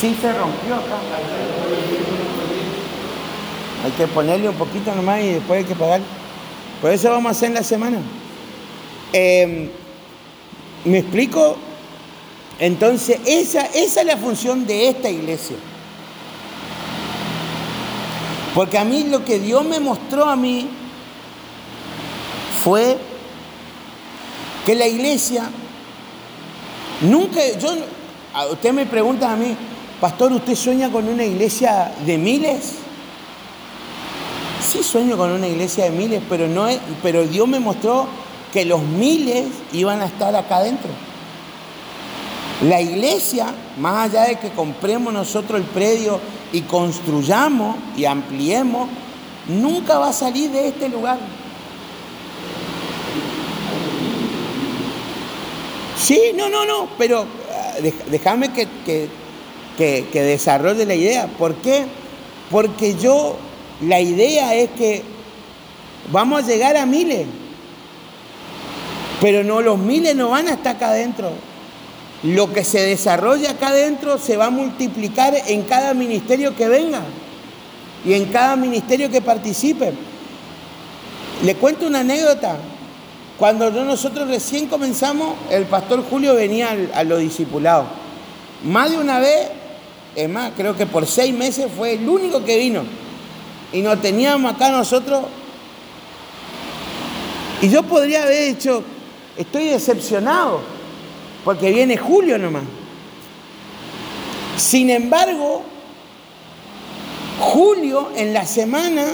[0.00, 0.98] Sí se rompió acá.
[3.84, 6.00] Hay que ponerle un poquito nomás y después hay que pagar.
[6.80, 7.98] Por eso vamos a hacer en la semana.
[9.12, 9.70] Eh,
[10.84, 11.56] ¿Me explico?
[12.58, 15.56] Entonces, esa, esa es la función de esta iglesia.
[18.54, 20.68] Porque a mí lo que Dios me mostró a mí
[22.62, 22.98] fue
[24.64, 25.50] que la iglesia
[27.02, 27.74] nunca, yo,
[28.52, 29.56] usted me pregunta a mí,
[30.00, 32.74] pastor, ¿usted sueña con una iglesia de miles?
[34.60, 38.06] Sí sueño con una iglesia de miles, pero, no es, pero Dios me mostró
[38.52, 40.90] que los miles iban a estar acá adentro.
[42.62, 46.20] La iglesia, más allá de que compremos nosotros el predio
[46.52, 48.88] y construyamos y ampliemos,
[49.48, 51.18] nunca va a salir de este lugar.
[56.02, 57.26] Sí, no, no, no, pero
[57.80, 59.08] dej- déjame que, que,
[60.12, 61.28] que- desarrolle la idea.
[61.38, 61.84] ¿Por qué?
[62.50, 63.36] Porque yo,
[63.82, 65.02] la idea es que
[66.10, 67.26] vamos a llegar a miles,
[69.20, 71.30] pero no, los miles no van a estar acá adentro.
[72.24, 77.02] Lo que se desarrolla acá adentro se va a multiplicar en cada ministerio que venga
[78.04, 79.92] y en cada ministerio que participe.
[81.44, 82.56] Le cuento una anécdota.
[83.42, 87.88] Cuando nosotros recién comenzamos, el pastor Julio venía a los discipulados.
[88.62, 89.48] Más de una vez,
[90.14, 92.84] es más, creo que por seis meses fue el único que vino.
[93.72, 95.24] Y nos teníamos acá nosotros.
[97.62, 98.84] Y yo podría haber dicho,
[99.36, 100.60] estoy decepcionado,
[101.44, 102.62] porque viene Julio nomás.
[104.56, 105.64] Sin embargo,
[107.40, 109.06] Julio en la semana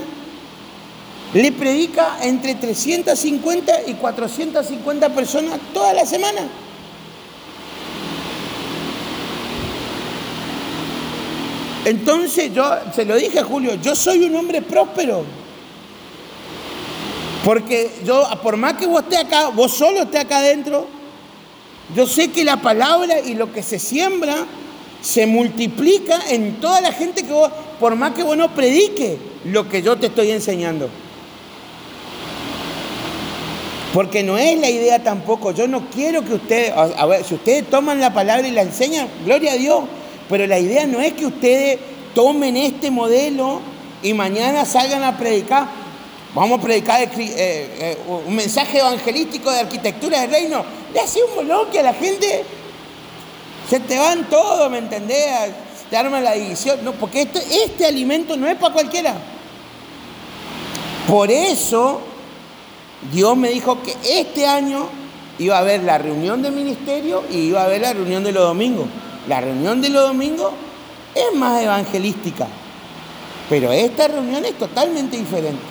[1.35, 6.43] le predica entre 350 y 450 personas toda la semana.
[11.85, 15.25] Entonces yo se lo dije a Julio, yo soy un hombre próspero.
[17.45, 20.87] Porque yo, por más que vos estés acá, vos solo estés acá adentro,
[21.95, 24.35] yo sé que la palabra y lo que se siembra
[25.01, 27.51] se multiplica en toda la gente que vos,
[27.81, 30.91] por más que vos no predique lo que yo te estoy enseñando.
[33.93, 37.69] Porque no es la idea tampoco, yo no quiero que ustedes, a ver, si ustedes
[37.71, 39.81] toman la palabra y la enseñan, gloria a Dios,
[40.29, 41.79] pero la idea no es que ustedes
[42.15, 43.61] tomen este modelo
[44.03, 45.67] y mañana salgan a predicar.
[46.35, 50.65] Vamos a predicar eh, eh, un mensaje evangelístico de arquitectura del reino.
[50.93, 52.45] Le hace un bloque a la gente.
[53.69, 55.27] Se te van todos, ¿me entendés?
[55.89, 56.81] Te arma la división.
[56.85, 59.15] No, porque este alimento no es para cualquiera.
[61.09, 62.03] Por eso
[63.13, 64.89] Dios me dijo que este año
[65.39, 68.43] iba a haber la reunión de ministerio y iba a haber la reunión de los
[68.43, 68.87] domingos.
[69.29, 70.53] La reunión de los domingos
[71.15, 72.47] es más evangelística,
[73.49, 75.63] pero esta reunión es totalmente diferente.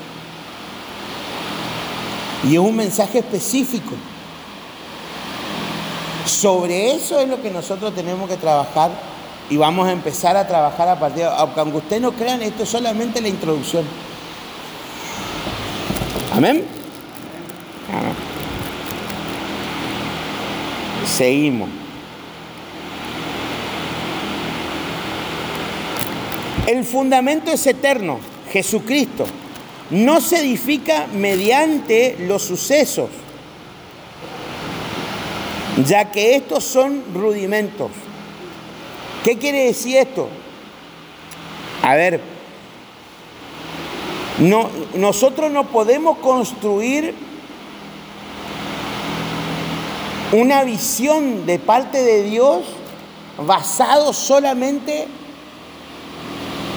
[2.48, 3.94] Y es un mensaje específico.
[6.26, 8.92] Sobre eso es lo que nosotros tenemos que trabajar
[9.50, 11.30] y vamos a empezar a trabajar a partir de...
[11.30, 13.86] Aunque ustedes no crean, esto es solamente la introducción.
[16.34, 16.77] Amén.
[21.06, 21.70] Seguimos.
[26.68, 28.20] El fundamento es eterno,
[28.52, 29.26] Jesucristo.
[29.90, 33.10] No se edifica mediante los sucesos,
[35.86, 37.90] ya que estos son rudimentos.
[39.24, 40.28] ¿Qué quiere decir esto?
[41.84, 42.20] A ver,
[44.40, 47.27] no, nosotros no podemos construir
[50.32, 52.64] una visión de parte de Dios
[53.46, 55.08] basado solamente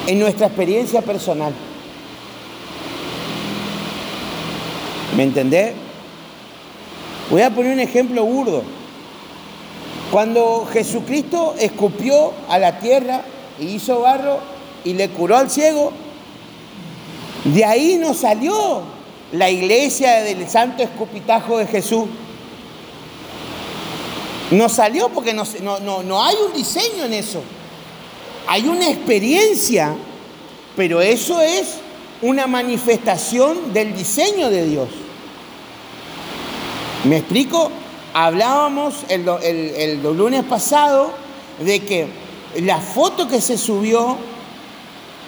[0.07, 1.53] en nuestra experiencia personal.
[5.17, 5.75] ¿Me entendés?
[7.31, 8.63] Voy a poner un ejemplo burdo.
[10.13, 13.23] Cuando Jesucristo escupió a la tierra
[13.61, 14.39] y hizo barro
[14.85, 15.93] y le curó al ciego,
[17.45, 18.83] de ahí no salió
[19.33, 22.07] la iglesia del santo escupitajo de Jesús.
[24.51, 25.45] No salió porque no,
[26.23, 27.43] hay un diseño en eso.
[28.49, 29.95] Hay una experiencia,
[30.77, 31.77] pero eso es
[32.23, 34.89] una manifestación del diseño de Dios.
[37.05, 37.71] ¿Me explico?
[38.13, 41.13] Hablábamos el, el, lunes pasado
[41.61, 42.09] de que
[42.61, 44.17] la foto que se subió,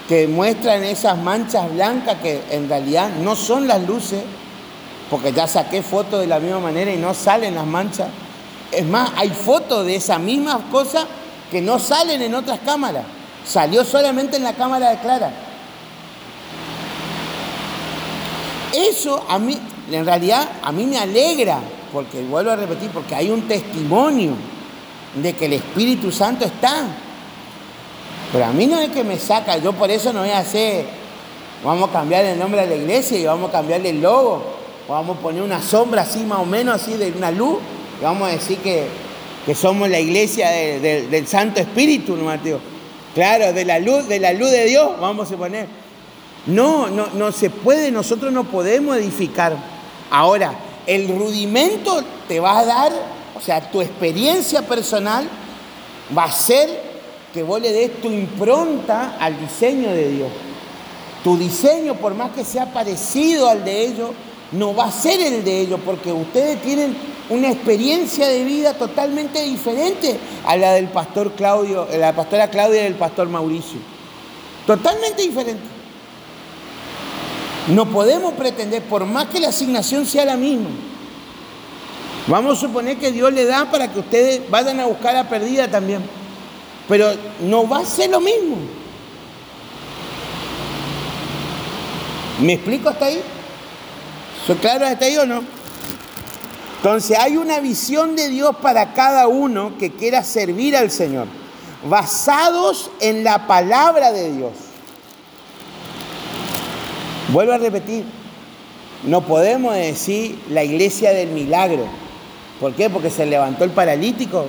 [0.08, 4.22] que muestran esas manchas blancas que en realidad no son las luces,
[5.08, 8.08] porque ya saqué fotos de la misma manera y no salen las manchas.
[8.72, 11.06] Es más, hay fotos de esa misma cosa
[11.50, 13.04] que no salen en otras cámaras.
[13.46, 15.30] Salió solamente en la cámara de Clara.
[18.72, 19.58] Eso a mí,
[19.90, 21.58] en realidad, a mí me alegra,
[21.92, 24.32] porque vuelvo a repetir, porque hay un testimonio
[25.14, 26.86] de que el Espíritu Santo está.
[28.32, 30.86] Pero a mí no es que me saca, yo por eso no voy a hacer,
[31.62, 34.42] vamos a cambiar el nombre de la iglesia y vamos a cambiarle el logo,
[34.88, 37.58] o vamos a poner una sombra así más o menos, así de una luz,
[38.02, 38.86] vamos a decir que
[39.44, 42.60] que somos la iglesia del Santo Espíritu, ¿no, Mateo?
[43.14, 45.66] Claro, de la luz, de la luz de Dios, vamos a poner.
[46.46, 49.56] No, no, no se puede, nosotros no podemos edificar.
[50.10, 50.54] Ahora,
[50.86, 52.92] el rudimento te va a dar,
[53.34, 55.28] o sea, tu experiencia personal
[56.16, 56.92] va a ser
[57.34, 60.28] que vos le des tu impronta al diseño de Dios.
[61.24, 64.10] Tu diseño, por más que sea parecido al de ellos,
[64.52, 66.96] no va a ser el de ellos, porque ustedes tienen
[67.32, 72.84] una experiencia de vida totalmente diferente a la del pastor Claudio, la pastora Claudia y
[72.84, 73.78] del pastor Mauricio.
[74.66, 75.62] Totalmente diferente.
[77.68, 80.68] No podemos pretender, por más que la asignación sea la misma,
[82.26, 85.68] vamos a suponer que Dios le da para que ustedes vayan a buscar a perdida
[85.68, 86.02] también,
[86.86, 88.56] pero no va a ser lo mismo.
[92.40, 93.22] ¿Me explico hasta ahí?
[94.46, 95.61] ¿Soy claro hasta ahí o no?
[96.82, 101.28] Entonces hay una visión de Dios para cada uno que quiera servir al Señor,
[101.88, 104.50] basados en la palabra de Dios.
[107.28, 108.04] Vuelvo a repetir,
[109.04, 111.86] no podemos decir la iglesia del milagro.
[112.58, 112.90] ¿Por qué?
[112.90, 114.46] Porque se levantó el paralítico.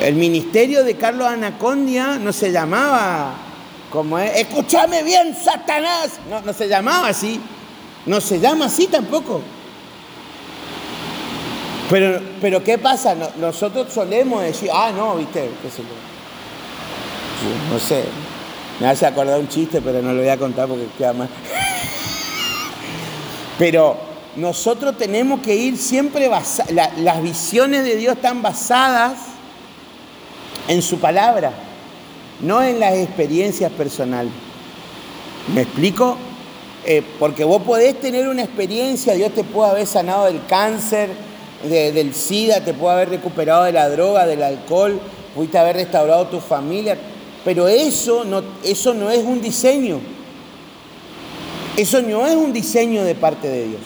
[0.00, 3.34] El ministerio de Carlos Anacondia no se llamaba
[3.92, 6.12] como es, escúchame bien, Satanás.
[6.30, 7.38] No, no se llamaba así.
[8.06, 9.42] No se llama así tampoco.
[11.90, 13.16] Pero, pero ¿qué pasa?
[13.38, 15.88] Nosotros solemos decir, ah, no, viste, qué sé yo.
[17.74, 18.04] no sé,
[18.78, 21.28] me hace acordar un chiste, pero no lo voy a contar porque queda mal.
[23.58, 23.98] Pero
[24.36, 29.18] nosotros tenemos que ir siempre basados, las visiones de Dios están basadas
[30.66, 31.52] en su palabra,
[32.40, 34.32] no en las experiencias personales.
[35.54, 36.16] ¿Me explico?
[36.86, 41.10] Eh, porque vos podés tener una experiencia, Dios te puede haber sanado del cáncer,
[41.62, 45.00] del SIDA, te puede haber recuperado de la droga, del alcohol,
[45.34, 46.96] pudiste haber restaurado tu familia,
[47.44, 50.00] pero eso no, eso no es un diseño.
[51.76, 53.80] Eso no es un diseño de parte de Dios.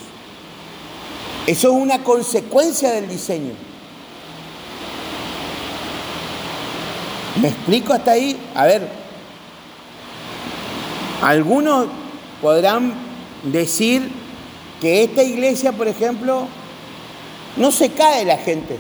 [1.47, 3.53] Eso es una consecuencia del diseño.
[7.41, 8.37] ¿Me explico hasta ahí?
[8.55, 8.89] A ver,
[11.22, 11.87] algunos
[12.41, 12.95] podrán
[13.45, 14.11] decir
[14.81, 16.49] que esta iglesia, por ejemplo,
[17.57, 18.79] no se cae la gente.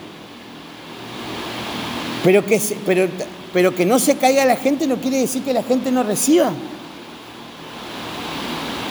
[2.24, 2.44] Pero
[3.74, 6.50] que, no se caiga la gente no quiere decir que la gente no reciba.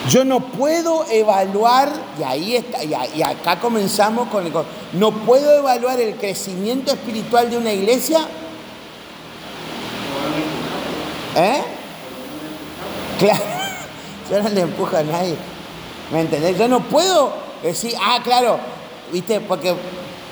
[0.10, 4.54] Yo no puedo evaluar, y ahí está, y acá comenzamos con el.
[4.94, 8.20] No puedo evaluar el crecimiento espiritual de una iglesia.
[11.36, 11.62] ¿Eh?
[13.18, 13.44] Claro,
[14.30, 15.36] yo no le empujo a nadie.
[16.12, 16.58] ¿Me entendés?
[16.58, 18.60] Yo no puedo decir, ah, claro,
[19.14, 19.40] ¿viste?
[19.40, 19.74] Porque,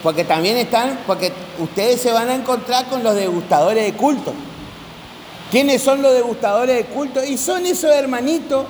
[0.03, 4.34] porque también están, porque ustedes se van a encontrar con los degustadores de culto.
[5.51, 7.23] ¿Quiénes son los degustadores de culto?
[7.23, 8.65] Y son esos hermanitos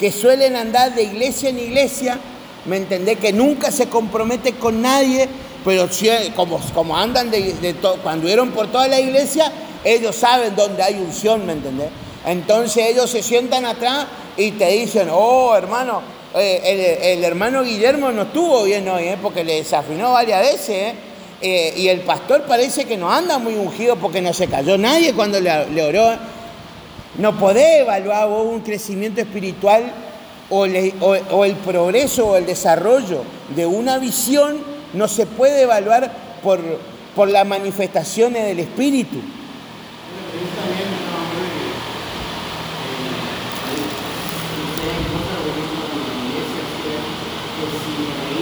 [0.00, 2.18] que suelen andar de iglesia en iglesia,
[2.64, 3.18] ¿me entendés?
[3.18, 5.28] Que nunca se comprometen con nadie,
[5.64, 5.88] pero
[6.34, 9.52] como, como andan de, de cuando vieron por toda la iglesia,
[9.84, 11.90] ellos saben dónde hay unción, ¿me entendés?
[12.24, 14.06] Entonces ellos se sientan atrás
[14.36, 16.00] y te dicen, oh hermano,
[16.36, 19.18] eh, el, hermano Guillermo no estuvo bien hoy, ¿eh?
[19.20, 20.94] porque le desafinó varias veces,
[21.42, 21.74] ¿eh?
[21.76, 25.40] y el pastor parece que no anda muy ungido porque no se cayó nadie cuando
[25.40, 26.16] le, le oró.
[27.18, 29.92] No podés evaluar un crecimiento espiritual
[30.50, 33.22] o, el progreso o el desarrollo
[33.54, 34.58] de una visión,
[34.92, 36.12] no se puede evaluar
[36.42, 39.18] por las manifestaciones del espíritu.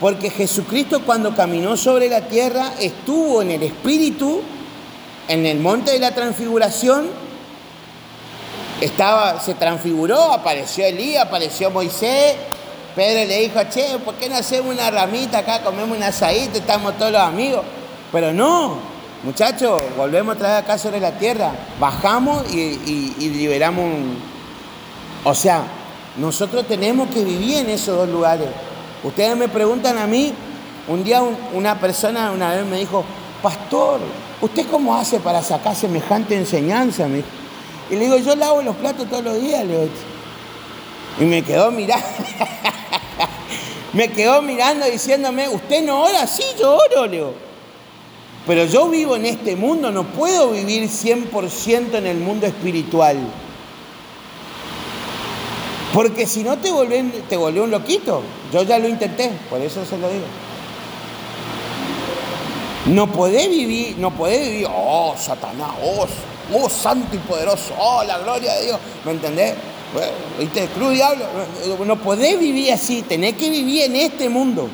[0.00, 4.42] Porque Jesucristo cuando caminó sobre la tierra estuvo en el Espíritu,
[5.28, 7.06] en el monte de la transfiguración,
[8.80, 12.34] estaba, se transfiguró, apareció Elías, apareció Moisés.
[12.94, 16.96] Pedro le dijo, che, ¿por qué no hacemos una ramita acá, comemos un asadito, estamos
[16.96, 17.62] todos los amigos?
[18.12, 18.78] Pero no,
[19.24, 24.18] muchachos, volvemos a traer acá sobre la tierra, bajamos y, liberamos un...
[25.24, 25.64] O sea,
[26.18, 28.48] nosotros tenemos que vivir en esos dos lugares.
[29.04, 30.32] Ustedes me preguntan a mí,
[30.88, 33.04] un día una persona una vez me dijo,
[33.42, 34.00] pastor,
[34.40, 37.06] ¿usted cómo hace para sacar semejante enseñanza?
[37.06, 37.22] Me
[37.90, 39.88] y le digo, yo lavo los platos todos los días, le
[41.20, 42.06] Y me quedó mirando.
[43.92, 46.26] me quedó mirando diciéndome, ¿usted no ora?
[46.26, 47.24] Sí, yo oro, le
[48.46, 53.18] Pero yo vivo en este mundo, no puedo vivir 100% en el mundo espiritual.
[55.94, 58.20] Porque si no te volví, te volvió un loquito.
[58.52, 60.24] Yo ya lo intenté, por eso se lo digo.
[62.86, 66.06] No podés vivir, no podés vivir, oh, Satanás, oh,
[66.52, 69.54] oh, santo y poderoso, oh, la gloria de Dios, ¿me entendés?
[70.38, 70.66] ¿Viste?
[70.66, 71.24] Cruz diablo,
[71.86, 74.68] no podés vivir así, tenés que vivir en este mundo.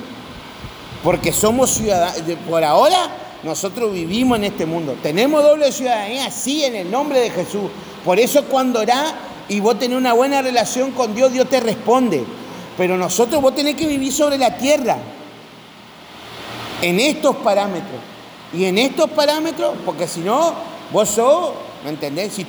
[1.04, 3.10] Porque somos ciudadanos, por ahora
[3.44, 4.96] nosotros vivimos en este mundo.
[5.02, 7.70] Tenemos doble ciudadanía, sí, en el nombre de Jesús.
[8.04, 9.14] Por eso cuando orás
[9.50, 12.24] y vos tenés una buena relación con Dios, Dios te responde.
[12.78, 14.96] Pero nosotros vos tenés que vivir sobre la tierra
[16.80, 18.00] en estos parámetros.
[18.54, 20.54] Y en estos parámetros, porque si no,
[20.92, 21.50] vos sos,
[21.82, 22.32] ¿me entendés?
[22.32, 22.46] Si,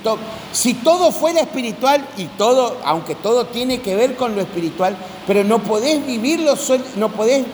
[0.51, 4.95] si todo fuera espiritual y todo, aunque todo tiene que ver con lo espiritual,
[5.25, 6.53] pero no podés vivirlo,
[6.97, 7.45] no podés,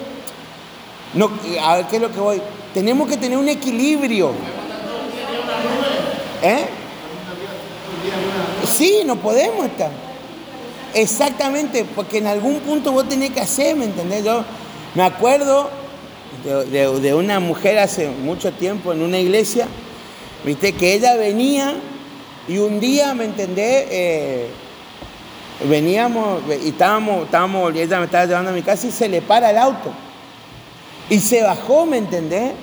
[1.13, 1.31] no,
[1.63, 2.41] a ver qué es lo que voy,
[2.73, 4.31] tenemos que tener un equilibrio.
[6.43, 6.67] ¿Eh?
[8.77, 9.89] Sí, no podemos estar.
[10.93, 14.23] Exactamente, porque en algún punto vos tenés que hacer, ¿me entendés?
[14.23, 14.43] Yo
[14.93, 15.69] me acuerdo
[16.43, 19.67] de, una mujer hace mucho tiempo en una iglesia,
[20.45, 21.73] viste, que ella venía
[22.47, 23.87] Y un día, ¿me entendés?
[23.89, 24.47] Eh,
[25.67, 29.49] veníamos y estábamos, estábamos, ella me estaba llevando a mi casa y se le para
[29.49, 29.91] el auto.
[31.09, 32.53] Y se bajó, ¿me entendés?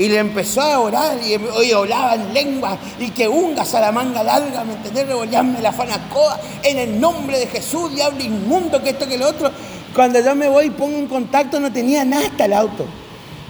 [0.00, 4.64] Y le empezó a orar y hoy hablaba en lengua y que unga manga larga,
[4.64, 5.06] ¿me entendés?
[5.06, 9.52] Rebollarme la fanacoa en el nombre de Jesús, diablo inmundo, que esto, que lo otro.
[9.94, 12.86] Cuando yo me voy y pongo un contacto no tenía nada hasta el auto.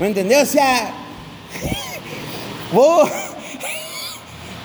[0.01, 0.43] ¿Me entendés?
[0.43, 0.91] O sea,
[2.73, 3.09] vos,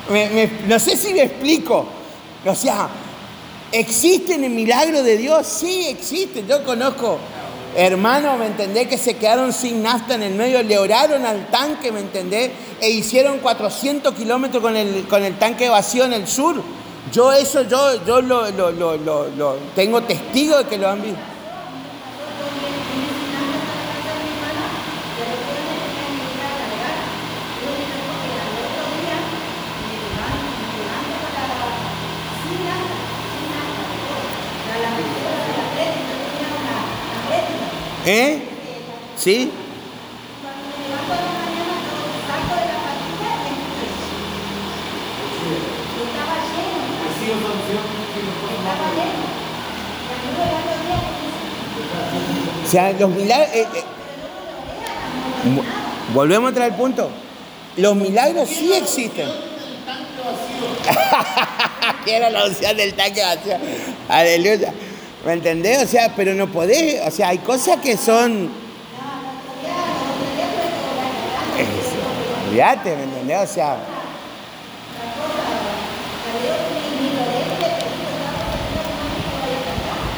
[0.68, 1.86] no sé si me explico.
[2.48, 2.90] O sea,
[3.72, 5.46] ¿existen el milagro de Dios?
[5.46, 6.48] Sí, existen.
[6.48, 7.20] Yo conozco
[7.76, 8.88] hermanos, ¿me entendés?
[8.88, 12.52] Que se quedaron sin nafta en el medio, le oraron al tanque, ¿me entendés?
[12.82, 16.62] E hicieron 400 kilómetros con el, con el tanque vacío en el sur.
[17.12, 21.35] Yo eso, yo, yo lo, lo, lo, lo tengo testigo de que lo han visto.
[38.06, 38.40] ¿Eh?
[39.18, 39.52] ¿Sí?
[52.64, 53.50] O sea, los milagros...
[53.56, 53.84] Eh, eh,
[56.14, 57.10] volvemos a traer el punto.
[57.78, 59.28] Los milagros sí existen.
[62.04, 63.58] Quiero la unción del tanque vacío.
[64.10, 64.72] Aleluya.
[65.26, 65.84] ¿Me entendés?
[65.84, 68.48] O sea, pero no podés, o sea, hay cosas que son...
[72.48, 73.50] Olvídate, ¿me entendés?
[73.50, 73.78] O sea...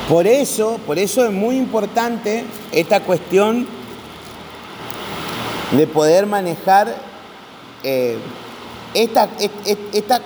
[0.10, 2.44] Por eso, por eso es muy importante
[2.74, 3.66] esta cuestión
[5.72, 6.96] de poder manejar
[7.84, 8.18] eh,
[8.94, 9.30] esta,
[9.94, 10.22] esta,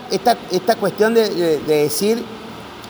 [0.52, 2.24] esta, cuestión de decir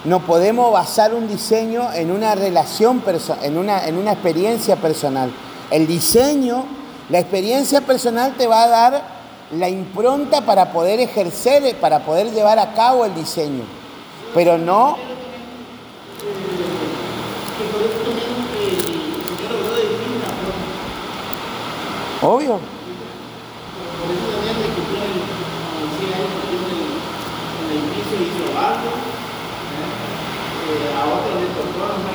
[0.04, 3.04] no podemos basar un diseño en una relación,
[3.44, 5.32] en una, en una experiencia personal.
[5.70, 6.66] El diseño,
[7.10, 9.04] la experiencia personal te va a dar
[9.52, 13.64] la impronta para poder ejercer, para poder llevar a cabo el diseño.
[14.34, 14.98] Pero no...
[22.24, 22.81] Obvio.
[30.72, 32.10] A otro le tocó, no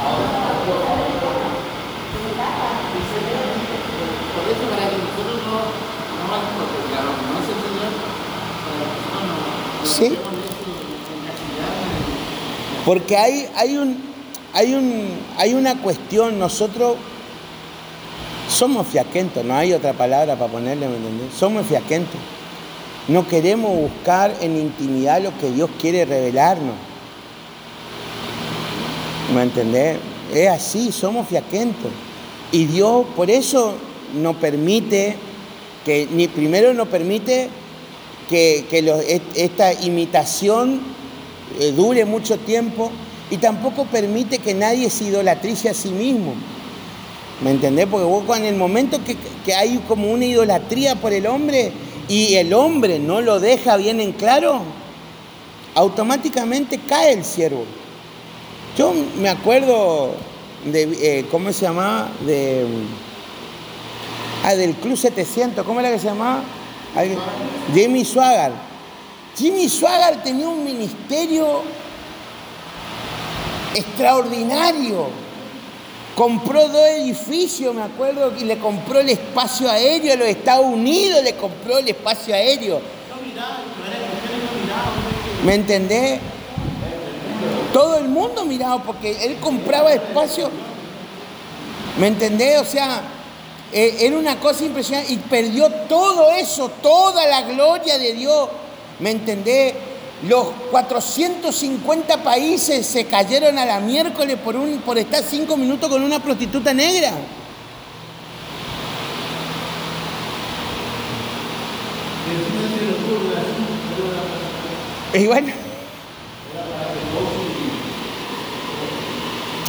[0.00, 0.74] a otro
[4.34, 5.58] Por eso para que nosotros no,
[6.18, 6.90] no lo que
[7.24, 7.92] no es el Señor,
[8.64, 10.18] para nosotros no, sí.
[12.84, 13.96] Porque hay, hay, un,
[14.52, 15.08] hay, un,
[15.38, 16.96] hay una cuestión, nosotros
[18.48, 21.34] somos fiaquentos, no hay otra palabra para ponerle, ¿me entendés?
[21.34, 22.20] Somos fiaquentos.
[23.06, 26.74] No queremos buscar en intimidad lo que Dios quiere revelarnos.
[29.34, 29.98] ¿Me entendés?
[30.32, 31.90] Es así, somos fiaquentos.
[32.50, 33.74] Y Dios por eso
[34.14, 35.16] no permite
[35.84, 37.50] que, ni primero no permite
[38.28, 38.64] que,
[39.34, 40.80] esta imitación
[41.60, 42.90] eh, dure mucho tiempo
[43.30, 46.32] y tampoco permite que nadie se idolatrice a sí mismo.
[47.42, 47.86] ¿Me entendés?
[47.86, 51.72] Porque en el momento que, que hay como una idolatría por el hombre,
[52.08, 54.62] y el hombre no lo deja bien en claro,
[55.74, 57.64] automáticamente cae el siervo.
[58.76, 60.14] Yo me acuerdo
[60.64, 62.08] de, eh, ¿cómo se llamaba?
[62.26, 62.66] De,
[64.44, 66.42] ah, del Club 700, ¿cómo era que se llamaba?
[67.72, 68.54] Jimmy Swaggart.
[69.36, 71.62] Jimmy Swaggart tenía un ministerio
[73.74, 75.23] extraordinario
[76.14, 81.22] Compró dos edificios, me acuerdo, y le compró el espacio aéreo a los Estados Unidos,
[81.24, 82.80] le compró el espacio aéreo.
[85.44, 86.20] ¿Me entendés?
[87.72, 90.50] Todo el mundo miraba porque él compraba espacio.
[91.98, 92.60] ¿Me entendés?
[92.60, 93.02] O sea,
[93.72, 98.48] e, era una cosa impresionante y perdió todo eso, toda la gloria de Dios.
[99.00, 99.74] ¿Me entendés?
[100.22, 106.02] Los 450 países se cayeron a la miércoles por, un, por estar cinco minutos con
[106.02, 107.12] una prostituta negra.
[115.12, 115.52] Y bueno,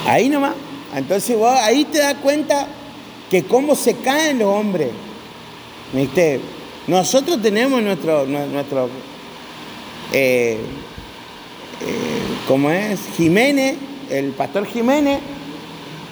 [0.08, 0.54] ahí nomás.
[0.96, 2.68] Entonces vos ahí te das cuenta
[3.30, 4.90] que cómo se caen los hombres.
[5.94, 6.40] ¿Viste?
[6.88, 8.90] Nosotros tenemos nuestro, nuestro
[10.18, 10.58] eh,
[11.82, 13.76] eh, como es Jiménez,
[14.10, 15.20] el pastor Jiménez,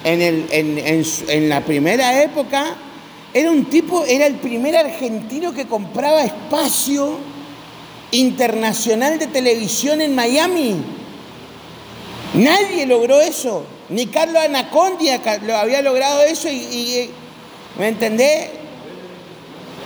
[0.04, 2.76] en, la primera época,
[3.32, 7.16] era un tipo, era el primer argentino que compraba espacio
[8.10, 10.76] internacional de televisión en Miami.
[12.34, 13.64] Nadie logró eso.
[13.88, 15.08] Ni Carlos Anacondi
[15.46, 17.08] lo había logrado eso y,
[17.78, 18.50] ¿me entendés?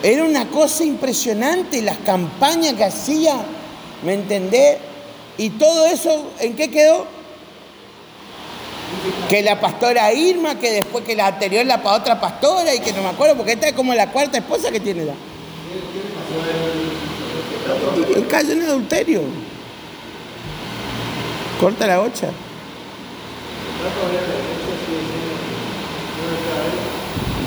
[0.02, 3.36] Era una cosa impresionante las campañas que hacía,
[4.02, 4.78] ¿me entendés?
[5.36, 7.06] Y todo eso, ¿en qué quedó?
[9.28, 12.92] Que la pastora Irma, que después que la anterior la para otra pastora y que
[12.92, 15.02] no me acuerdo, porque esta es como la cuarta esposa que tiene.
[18.14, 19.22] El cayó en adulterio.
[21.60, 22.28] Corta la ocha.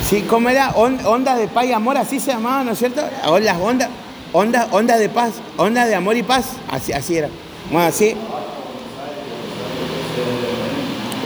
[0.08, 0.72] Sí, ¿cómo era?
[0.72, 3.02] Ondas de paz y amor, así se llamaba, ¿no es cierto?
[3.42, 3.90] Las ondas,
[4.34, 7.30] ondas, ondas de paz, ondas de amor y paz, así, así era.
[7.70, 8.16] Bueno, así.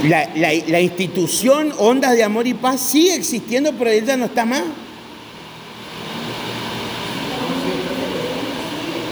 [0.04, 4.62] La, la, institución Ondas de Amor y Paz sigue existiendo, pero ella no está más.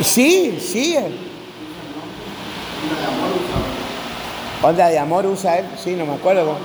[0.03, 1.03] Sí, sigue.
[4.61, 6.57] Onda de amor usa él, sí, no me acuerdo.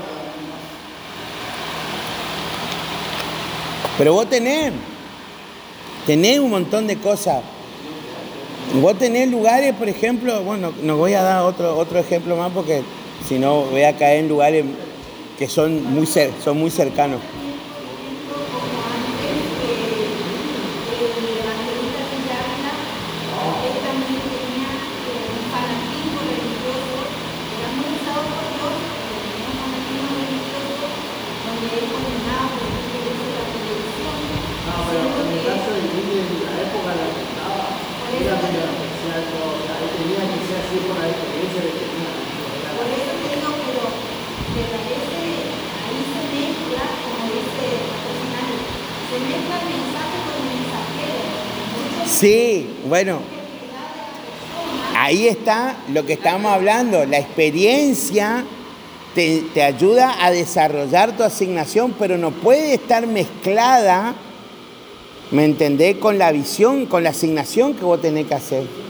[3.96, 4.72] Pero vos tenés,
[6.08, 7.42] tenés un montón de cosas.
[8.80, 12.82] Vos tenés lugares, por ejemplo, bueno, no voy a dar otro, otro ejemplo más porque
[13.28, 14.64] si no voy a caer en lugares
[15.38, 17.20] que son muy, son muy cercanos.
[52.18, 53.20] Sí, bueno,
[54.96, 57.04] ahí está lo que estamos hablando.
[57.04, 58.44] La experiencia
[59.14, 64.14] te, ayuda a desarrollar tu asignación, pero no puede estar mezclada,
[65.30, 65.96] ¿me entendés?
[65.96, 68.87] Con la visión, con la asignación que vos tenés que hacer.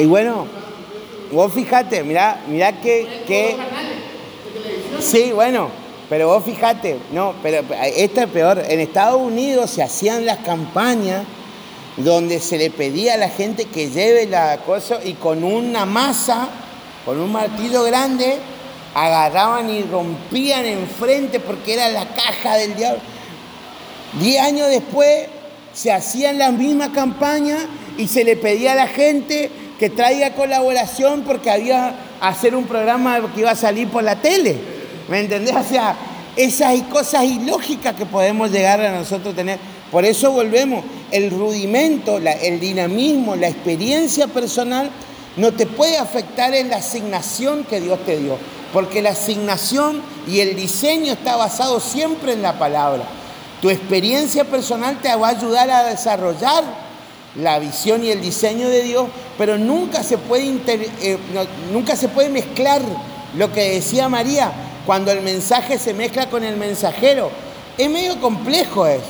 [0.00, 0.46] Y bueno,
[1.30, 3.54] vos fijate, mirá, mirá que, que...
[4.98, 5.68] Sí, bueno,
[6.08, 8.62] pero vos fijate, no, pero esto es peor.
[8.66, 11.24] En Estados Unidos se hacían las campañas
[11.98, 16.48] donde se le pedía a la gente que lleve la cosa y con una masa,
[17.04, 18.38] con un martillo grande,
[18.94, 23.02] agarraban y rompían enfrente porque era la caja del diablo.
[24.18, 25.26] Diez años después
[25.74, 27.66] se hacían las mismas campañas
[27.98, 33.18] y se le pedía a la gente que traiga colaboración porque había hacer un programa
[33.34, 34.56] que iba a salir por la tele.
[35.08, 35.56] ¿Me entendés?
[35.56, 35.96] O sea,
[36.36, 39.58] esas cosas ilógicas que podemos llegar a nosotros tener.
[39.90, 44.90] Por eso volvemos, el rudimento, el dinamismo, la experiencia personal
[45.38, 48.36] no te puede afectar en la asignación que Dios te dio,
[48.74, 53.04] porque la asignación y el diseño está basado siempre en la palabra.
[53.62, 56.89] Tu experiencia personal te va a ayudar a desarrollar
[57.36, 59.06] la visión y el diseño de Dios,
[59.38, 60.60] pero nunca se puede,
[61.00, 61.18] eh,
[61.72, 62.82] nunca se puede mezclar
[63.36, 64.52] lo que decía María,
[64.86, 67.30] cuando el mensaje se mezcla con el mensajero.
[67.78, 69.02] Es medio complejo es.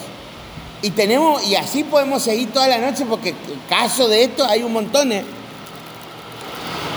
[0.83, 3.35] Y tenemos, y así podemos seguir toda la noche, porque
[3.69, 5.13] caso de esto hay un montón.
[5.13, 5.25] ¿eh?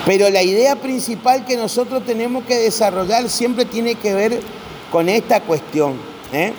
[0.06, 4.40] Pero la idea principal que nosotros tenemos que desarrollar siempre tiene que ver
[4.92, 5.98] con esta cuestión.
[6.32, 6.54] ¿eh?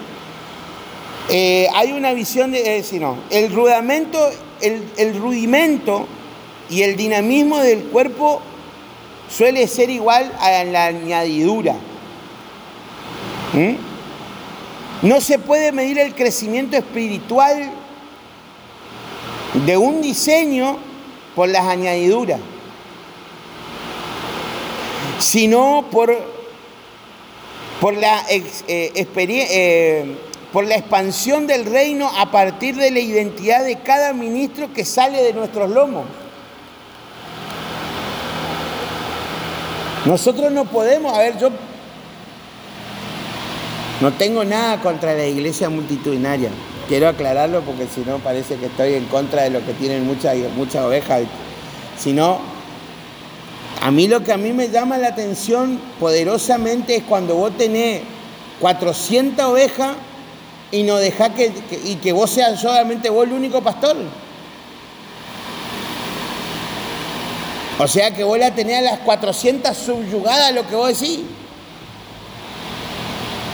[1.75, 4.19] hay una visión de, si no, el rudimento
[4.65, 6.07] el, rudimento
[6.71, 8.41] y el dinamismo del cuerpo
[9.29, 11.75] suele ser igual a la añadidura.
[13.53, 15.07] ¿Mm?
[15.07, 17.71] No se puede medir el crecimiento espiritual
[19.67, 20.79] de un diseño
[21.35, 22.41] por las añadiduras,
[25.19, 26.35] sino por
[27.85, 30.17] por la, eh, eh,
[30.55, 35.21] por la expansión del reino a partir de la identidad de cada ministro que sale
[35.21, 36.05] de nuestros lomos.
[40.05, 41.51] Nosotros no podemos, a ver, yo
[44.01, 46.51] no tengo nada contra la iglesia multitudinaria.
[46.87, 50.37] Quiero aclararlo porque si no parece que estoy en contra de lo que tienen muchas,
[50.55, 51.23] muchas ovejas.
[51.99, 52.39] Sino,
[53.83, 58.03] a mí lo que a mí me llama la atención poderosamente es cuando vos tenés
[58.61, 59.97] 400 ovejas
[60.75, 61.53] y no dejás que,
[61.85, 63.97] y que vos seas solamente vos el único pastor.
[67.79, 71.21] O sea que vos la tenés a las 400 subyugadas, lo que vos decís.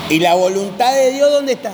[0.09, 1.73] ¿Y la voluntad de Dios dónde está?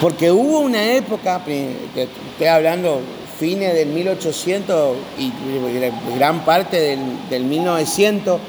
[0.00, 3.00] Porque hubo una época, estoy hablando
[3.36, 5.32] fines del 1800 y
[6.16, 8.40] gran parte del, del 1900,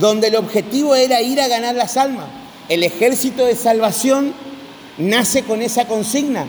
[0.00, 2.43] donde el objetivo era ir a ganar las almas.
[2.68, 4.32] El ejército de salvación
[4.96, 6.46] nace con esa consigna.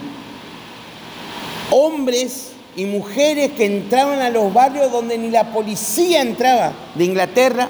[1.72, 7.70] Hombres y mujeres que entraban a los barrios donde ni la policía entraba de Inglaterra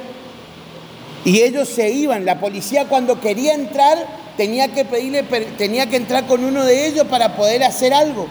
[1.23, 2.23] y ellos se iban.
[2.23, 4.05] La policía cuando quería entrar
[4.37, 5.23] tenía que pedirle,
[5.57, 8.27] tenía que entrar con uno de ellos para poder hacer algo.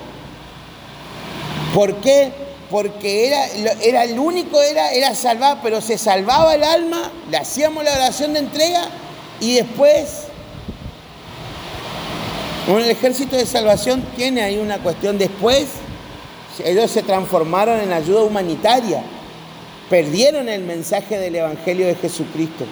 [1.74, 2.30] ¿Por qué?
[2.70, 3.46] Porque era,
[3.82, 8.32] era el único, era, era salvar, pero se salvaba el alma, le hacíamos la oración
[8.32, 8.88] de entrega
[9.40, 10.24] y después,
[12.68, 15.68] el ejército de salvación tiene ahí una cuestión después
[16.62, 19.02] ellos se transformaron en ayuda humanitaria.
[19.90, 22.64] Perdieron el mensaje del Evangelio de Jesucristo.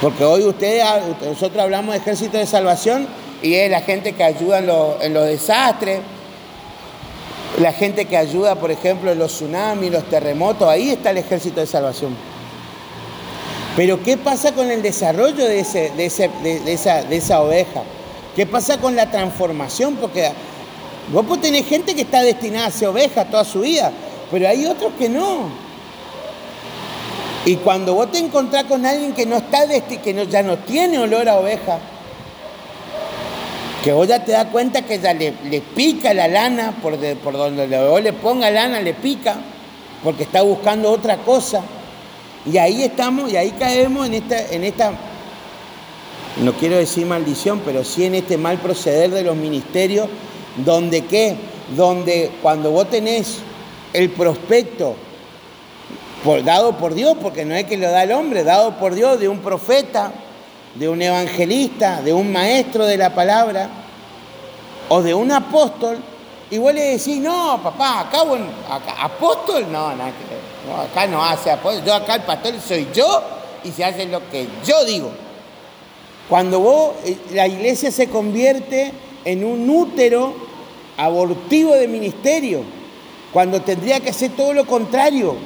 [0.00, 0.84] Porque hoy ustedes,
[1.22, 3.06] nosotros hablamos de ejército de salvación
[3.42, 6.00] y es la gente que ayuda en, los desastres,
[7.58, 11.60] la gente que ayuda, por ejemplo, en los tsunamis, los terremotos, ahí está el ejército
[11.60, 12.16] de salvación.
[13.76, 17.82] Pero ¿qué pasa con el desarrollo de, esa, oveja?
[18.34, 19.96] ¿Qué pasa con la transformación?
[19.96, 20.30] Porque
[21.12, 23.90] Vos podés tener gente que está destinada a ser oveja toda su vida,
[24.30, 25.48] pero hay otros que no.
[27.44, 31.28] Y cuando vos te encontrás con alguien que no está que ya no tiene olor
[31.28, 31.78] a oveja,
[33.82, 35.32] que vos ya te das cuenta que ya le,
[35.74, 39.36] pica la lana, por, por donde vos le ponga lana, le pica,
[40.04, 41.62] porque está buscando otra cosa.
[42.46, 44.92] Y ahí estamos, y ahí caemos en esta, en esta,
[46.42, 50.08] no quiero decir maldición, pero sí en este mal proceder de los ministerios
[50.64, 51.36] donde qué,
[51.76, 53.38] donde cuando vos tenés
[53.92, 54.96] el prospecto
[56.44, 59.28] dado por Dios, porque no es que lo da el hombre, dado por Dios de
[59.28, 60.12] un profeta,
[60.74, 63.68] de un evangelista, de un maestro de la palabra
[64.88, 65.98] o de un apóstol,
[66.50, 68.46] y vos le decís, no, papá, acá, bueno,
[68.98, 69.92] apóstol, no,
[70.76, 73.22] acá no hace apóstol, yo acá el pastor soy yo
[73.64, 75.10] y se hace lo que yo digo.
[76.28, 78.92] Cuando vos, eh, la iglesia se convierte
[79.24, 80.34] en un útero
[80.96, 82.62] abortivo de ministerio,
[83.32, 85.36] cuando tendría que ser todo lo contrario.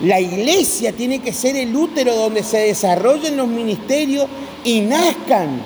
[0.00, 4.26] La iglesia tiene que ser el útero donde se desarrollen los ministerios
[4.64, 5.62] y nazcan.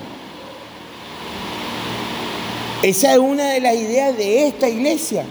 [2.83, 5.25] Esa es una de las ideas de esta iglesia.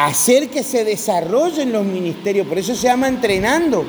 [0.00, 3.84] Hacer que se desarrollen los ministerios, por eso se llama entrenando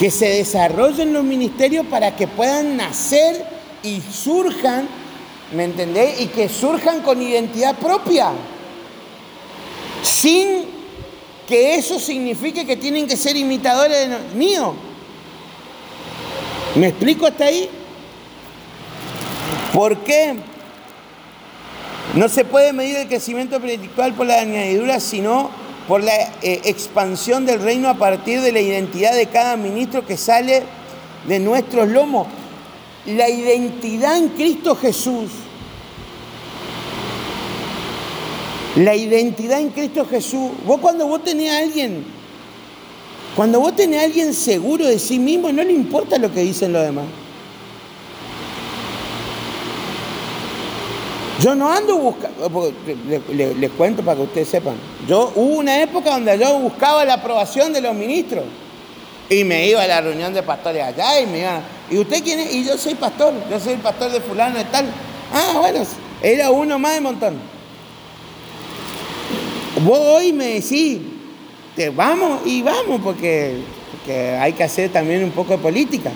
[0.00, 3.46] que se desarrollen los ministerios para que puedan nacer
[3.84, 4.88] y surjan,
[5.54, 6.20] ¿me entendés?
[6.20, 8.30] Y que surjan con identidad propia,
[10.02, 10.64] sin
[11.46, 14.74] que eso signifique que tienen que ser imitadores míos.
[16.74, 17.70] ¿Me explico hasta ahí?
[19.72, 20.36] ¿Por qué?
[22.14, 25.50] No se puede medir el crecimiento espiritual por la añadidura, sino
[25.86, 30.16] por la eh, expansión del reino a partir de la identidad de cada ministro que
[30.16, 30.62] sale
[31.26, 32.26] de nuestros lomos.
[33.06, 35.30] La identidad en Cristo Jesús.
[38.76, 40.50] La identidad en Cristo Jesús.
[40.66, 42.04] Vos cuando vos tenés a alguien,
[43.36, 46.72] cuando vos tenés a alguien seguro de sí mismo, no le importa lo que dicen
[46.72, 47.06] los demás.
[51.40, 52.72] Yo no ando buscando,
[53.30, 54.74] les, cuento para que ustedes sepan,
[55.06, 58.44] yo hubo una época donde yo buscaba la aprobación de los ministros
[59.30, 61.60] y me iba a la reunión de pastores allá y me iba,
[61.90, 62.52] ¿y usted quién es?
[62.52, 64.86] Y yo soy pastor, yo soy el pastor de fulano y tal.
[65.32, 65.84] Ah, bueno,
[66.22, 67.38] era uno más de montón.
[69.84, 70.98] Vos hoy me decís,
[71.76, 73.60] te vamos y vamos porque,
[73.92, 76.10] porque hay que hacer también un poco de política.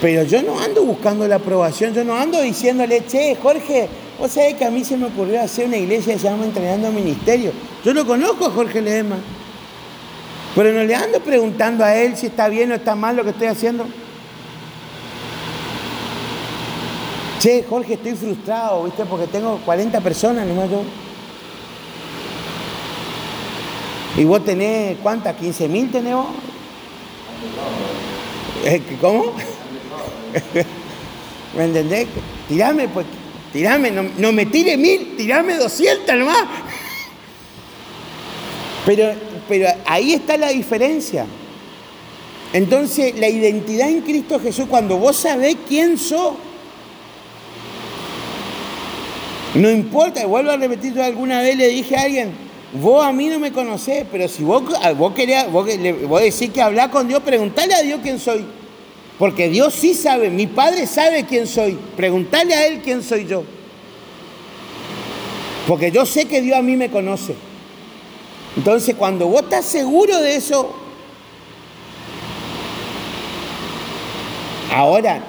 [0.00, 3.88] Pero yo no ando buscando la aprobación, yo no ando diciéndole, che, Jorge,
[4.18, 6.92] vos sabés que a mí se me ocurrió hacer una iglesia que se llama Entrenando
[6.92, 7.52] Ministerio.
[7.84, 9.16] Yo no conozco a Jorge Ledema.
[10.54, 13.30] Pero no le ando preguntando a él si está bien o está mal lo que
[13.30, 13.86] estoy haciendo.
[17.40, 19.04] Che, Jorge, estoy frustrado, ¿viste?
[19.04, 20.82] Porque tengo 40 personas nomás yo.
[24.16, 25.36] ¿Y vos tenés cuántas?
[25.38, 26.26] ¿15 mil tenemos?
[29.00, 29.34] ¿Cómo?
[31.56, 32.06] ¿Me entendés?
[32.48, 33.06] Tirame, pues,
[33.52, 36.44] tirame, no, me tire mil, tirame 200 nomás.
[38.84, 39.14] Pero,
[39.48, 41.26] pero ahí está la diferencia.
[42.52, 46.34] Entonces, la identidad en Cristo Jesús, cuando vos sabés quién sos,
[49.54, 52.30] no importa, vuelvo a repetir, yo alguna vez le dije a alguien,
[52.74, 54.62] vos a mí no me conocés, pero si vos,
[54.96, 55.66] vos querías, vos,
[56.06, 58.44] vos decís que hablar con Dios, preguntale a Dios quién soy.
[59.18, 61.78] Porque Dios sí sabe, mi Padre sabe quién soy.
[61.96, 63.44] Preguntale a Él quién soy yo.
[65.66, 67.34] Porque yo sé que Dios a mí me conoce.
[68.56, 70.74] Entonces, cuando vos estás seguro de eso,
[74.72, 75.22] ahora,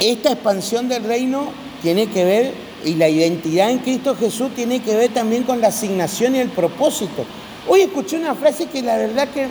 [0.00, 1.48] esta expansión del reino
[1.82, 5.68] tiene que ver, y la identidad en Cristo Jesús tiene que ver también con la
[5.68, 7.24] asignación y el propósito.
[7.68, 9.48] Hoy escuché una frase que la verdad que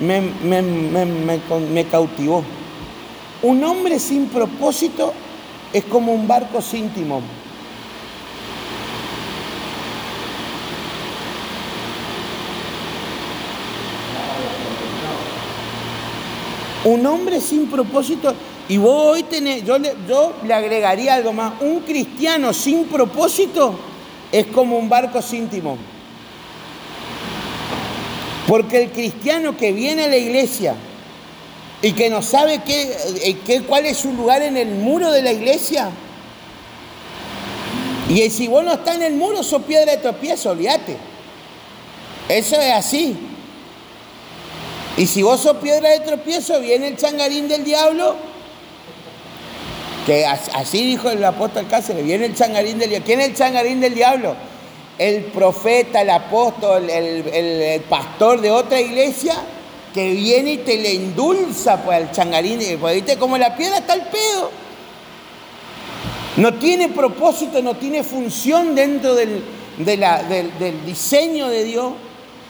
[0.00, 2.44] me, cautivó.
[3.42, 5.12] Un hombre sin propósito
[5.72, 7.22] es como un barco sin timón.
[16.84, 18.32] Un hombre sin propósito,
[18.68, 23.74] y vos hoy tenés, yo le, yo le agregaría algo más, un cristiano sin propósito
[24.32, 25.97] es como un barco sin timón.
[28.48, 30.74] Porque el cristiano que viene a la iglesia
[31.82, 35.22] y que no sabe qué, eh, qué, cuál es su lugar en el muro de
[35.22, 35.90] la iglesia,
[38.08, 40.96] y si vos no estás en el muro, sos piedra de tropiezo, olvídate.
[42.28, 43.16] Eso es así.
[44.96, 48.16] Y si vos sos piedra de tropiezo, viene el changarín del diablo,
[50.06, 53.06] que así dijo el apóstol Cáceres, viene el changarín del diablo.
[53.06, 54.34] ¿Quién es el changarín del diablo?
[54.98, 59.34] El profeta, el apóstol, el, pastor de otra iglesia
[59.94, 62.60] que viene y te le endulza pues, al changarín.
[62.80, 64.50] Pues, ¿Viste como la piedra está el pedo?
[66.36, 69.42] No tiene propósito, no tiene función dentro del,
[69.78, 71.92] del, diseño de Dios.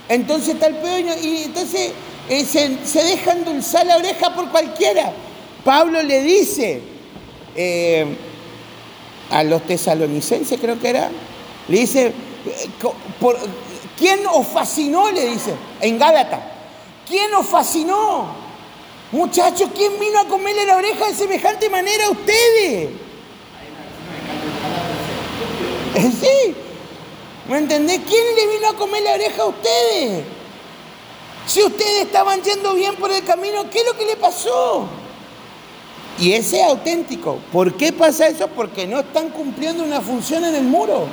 [0.09, 1.93] Entonces está el pedo y entonces
[2.29, 5.13] eh, se, deja endulzar la oreja por cualquiera.
[5.65, 6.81] Pablo le dice
[7.57, 8.07] eh,
[9.31, 11.11] a los tesalonicenses, creo que era,
[11.69, 12.13] le dice,
[12.47, 12.71] eh,
[13.97, 15.11] ¿quién os fascinó?
[15.11, 16.41] Le dice, en Gálata,
[17.07, 18.27] ¿quién os fascinó?
[19.11, 22.91] Muchachos, ¿quién vino a comerle la oreja de semejante manera a ustedes?
[25.95, 26.55] Sí,
[27.49, 28.01] ¿me entendés?
[28.07, 30.25] ¿Quién le vino a comer la oreja a ustedes?
[31.47, 34.87] Si ustedes estaban yendo bien por el camino, ¿qué es lo que le pasó?
[36.19, 37.39] Y ese es auténtico.
[37.51, 38.49] ¿Por qué pasa eso?
[38.49, 41.07] Porque no están cumpliendo una función en el muro.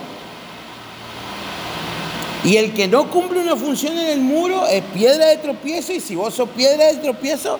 [2.45, 5.99] Y el que no cumple una función en el muro es piedra de tropiezo y
[5.99, 7.57] si vos sos piedra de tropiezo,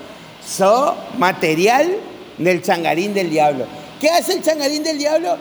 [0.47, 1.97] sos material
[2.37, 3.65] del changarín del diablo.
[3.99, 5.37] ¿Qué hace el changarín del diablo?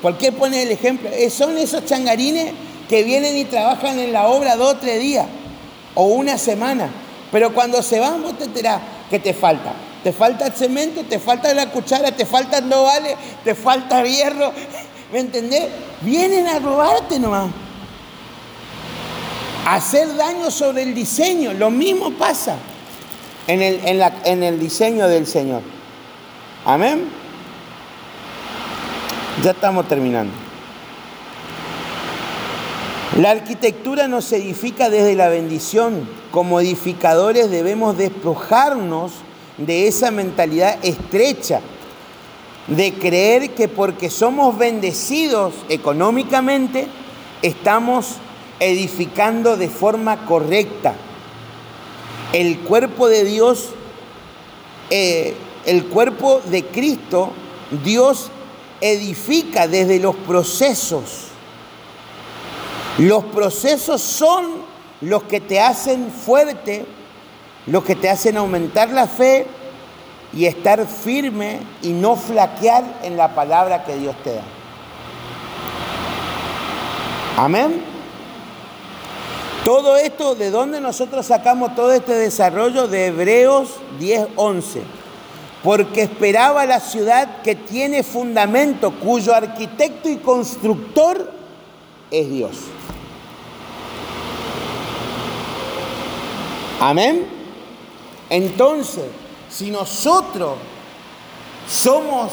[0.00, 1.10] ¿Por qué pone el ejemplo?
[1.28, 2.54] son esos changarines
[2.88, 5.26] que vienen y trabajan en la obra dos o tres días
[5.94, 6.88] o una semana.
[7.30, 8.80] Pero cuando se van, vos te enterás
[9.10, 9.74] que te falta.
[10.02, 14.50] Te falta el cemento, te falta la cuchara, te faltan dos vales, te falta hierro.
[15.12, 15.64] ¿Me entendés?
[16.00, 17.50] Vienen a robarte nomás.
[19.66, 21.52] Hacer daño sobre el diseño.
[21.52, 22.56] Lo mismo pasa
[23.46, 23.80] en el,
[24.24, 25.62] en el diseño del Señor.
[26.64, 27.08] Amén.
[29.42, 30.32] Ya estamos terminando.
[33.18, 36.08] La arquitectura nos edifica desde la bendición.
[36.30, 39.12] Como edificadores debemos despojarnos
[39.58, 41.60] de esa mentalidad estrecha
[42.66, 46.88] de creer que porque somos bendecidos económicamente
[47.42, 48.16] estamos
[48.60, 50.94] edificando de forma correcta.
[52.32, 53.70] El cuerpo de Dios,
[54.90, 55.34] eh,
[55.64, 57.32] el cuerpo de Cristo,
[57.84, 58.30] Dios
[58.80, 61.26] edifica desde los procesos
[62.98, 64.46] los procesos son
[65.02, 66.86] los que te hacen fuerte,
[67.66, 69.46] los que te hacen aumentar la fe
[70.32, 74.42] y estar firme y no flaquear en la palabra que Dios te da.
[77.36, 77.95] Amén.
[79.66, 82.86] Todo esto, ¿de dónde nosotros sacamos todo este desarrollo?
[82.86, 84.80] De Hebreos 10:11.
[85.64, 91.32] Porque esperaba la ciudad que tiene fundamento, cuyo arquitecto y constructor
[92.12, 92.52] es Dios.
[96.80, 97.26] Amén.
[98.30, 99.06] Entonces,
[99.50, 100.52] si nosotros
[101.68, 102.30] somos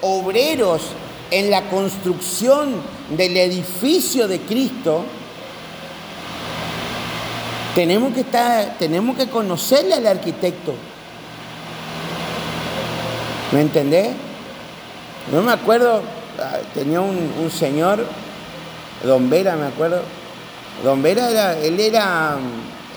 [0.00, 0.82] obreros
[1.30, 2.74] en la construcción
[3.16, 5.04] del edificio de Cristo,
[7.74, 10.74] tenemos que, estar, tenemos que conocerle al arquitecto.
[13.52, 14.10] ¿Me entendés?
[15.30, 16.02] No me acuerdo,
[16.38, 18.04] ah, tenía un, señor,
[19.04, 20.02] Don Vera, me acuerdo.
[20.84, 22.36] Don Vera era, él era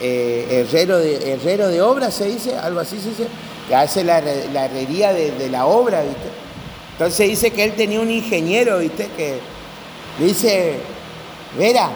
[0.02, 3.28] eh, herrero, de, herrero de obra, se dice, algo así se dice,
[3.68, 6.30] que hace la, herrería de, de, la obra, ¿viste?
[6.94, 9.10] Entonces dice que él tenía un ingeniero, ¿viste?
[9.18, 9.40] Que
[10.20, 10.80] dice,
[11.58, 11.90] Vera,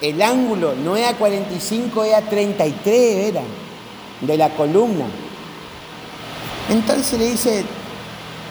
[0.00, 3.42] el ángulo no es a 45, es a 33, Vera,
[4.20, 5.06] de la columna.
[6.68, 7.64] Entonces le dice,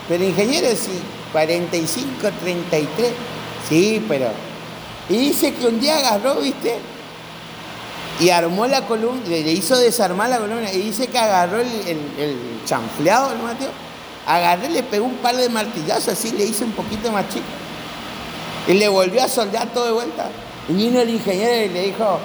[0.08, 1.00] pero ingeniero, sí,
[1.32, 2.08] 45,
[2.42, 3.12] 33.
[3.68, 4.28] Sí, pero.
[5.10, 6.76] Y dice que un día agarró, ¿viste?
[8.20, 10.72] Y armó la columna, le hizo desarmar la columna.
[10.74, 11.68] Y dice que agarró el,
[12.18, 13.70] el, chanfleado, el Mateo.
[14.26, 17.46] Agarró y le pegó un par de martillazos, así le hizo un poquito más chico.
[18.68, 20.30] Y le volvió a soldar todo de vuelta.
[20.70, 22.20] Y vino el ingeniero y le dijo,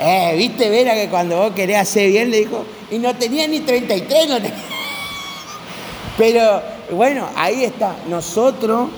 [0.00, 3.60] eh, viste, Vera, que cuando vos querés hacer bien, le dijo, y no tenía ni
[3.60, 4.52] 33, no tenía.
[6.18, 7.96] Pero bueno, ahí está.
[8.08, 8.88] Nosotros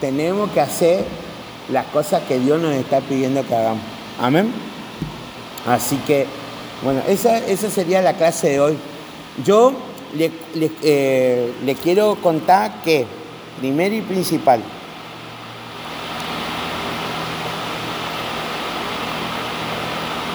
[0.00, 1.04] tenemos que hacer
[1.70, 3.82] las cosas que Dios nos está pidiendo que hagamos.
[4.20, 4.52] Amén.
[5.66, 6.26] Así que,
[6.82, 8.76] bueno, esa, esa sería la clase de hoy.
[9.44, 9.72] Yo
[10.14, 13.06] le, le, eh, quiero contar que,
[13.60, 14.60] primero y principal,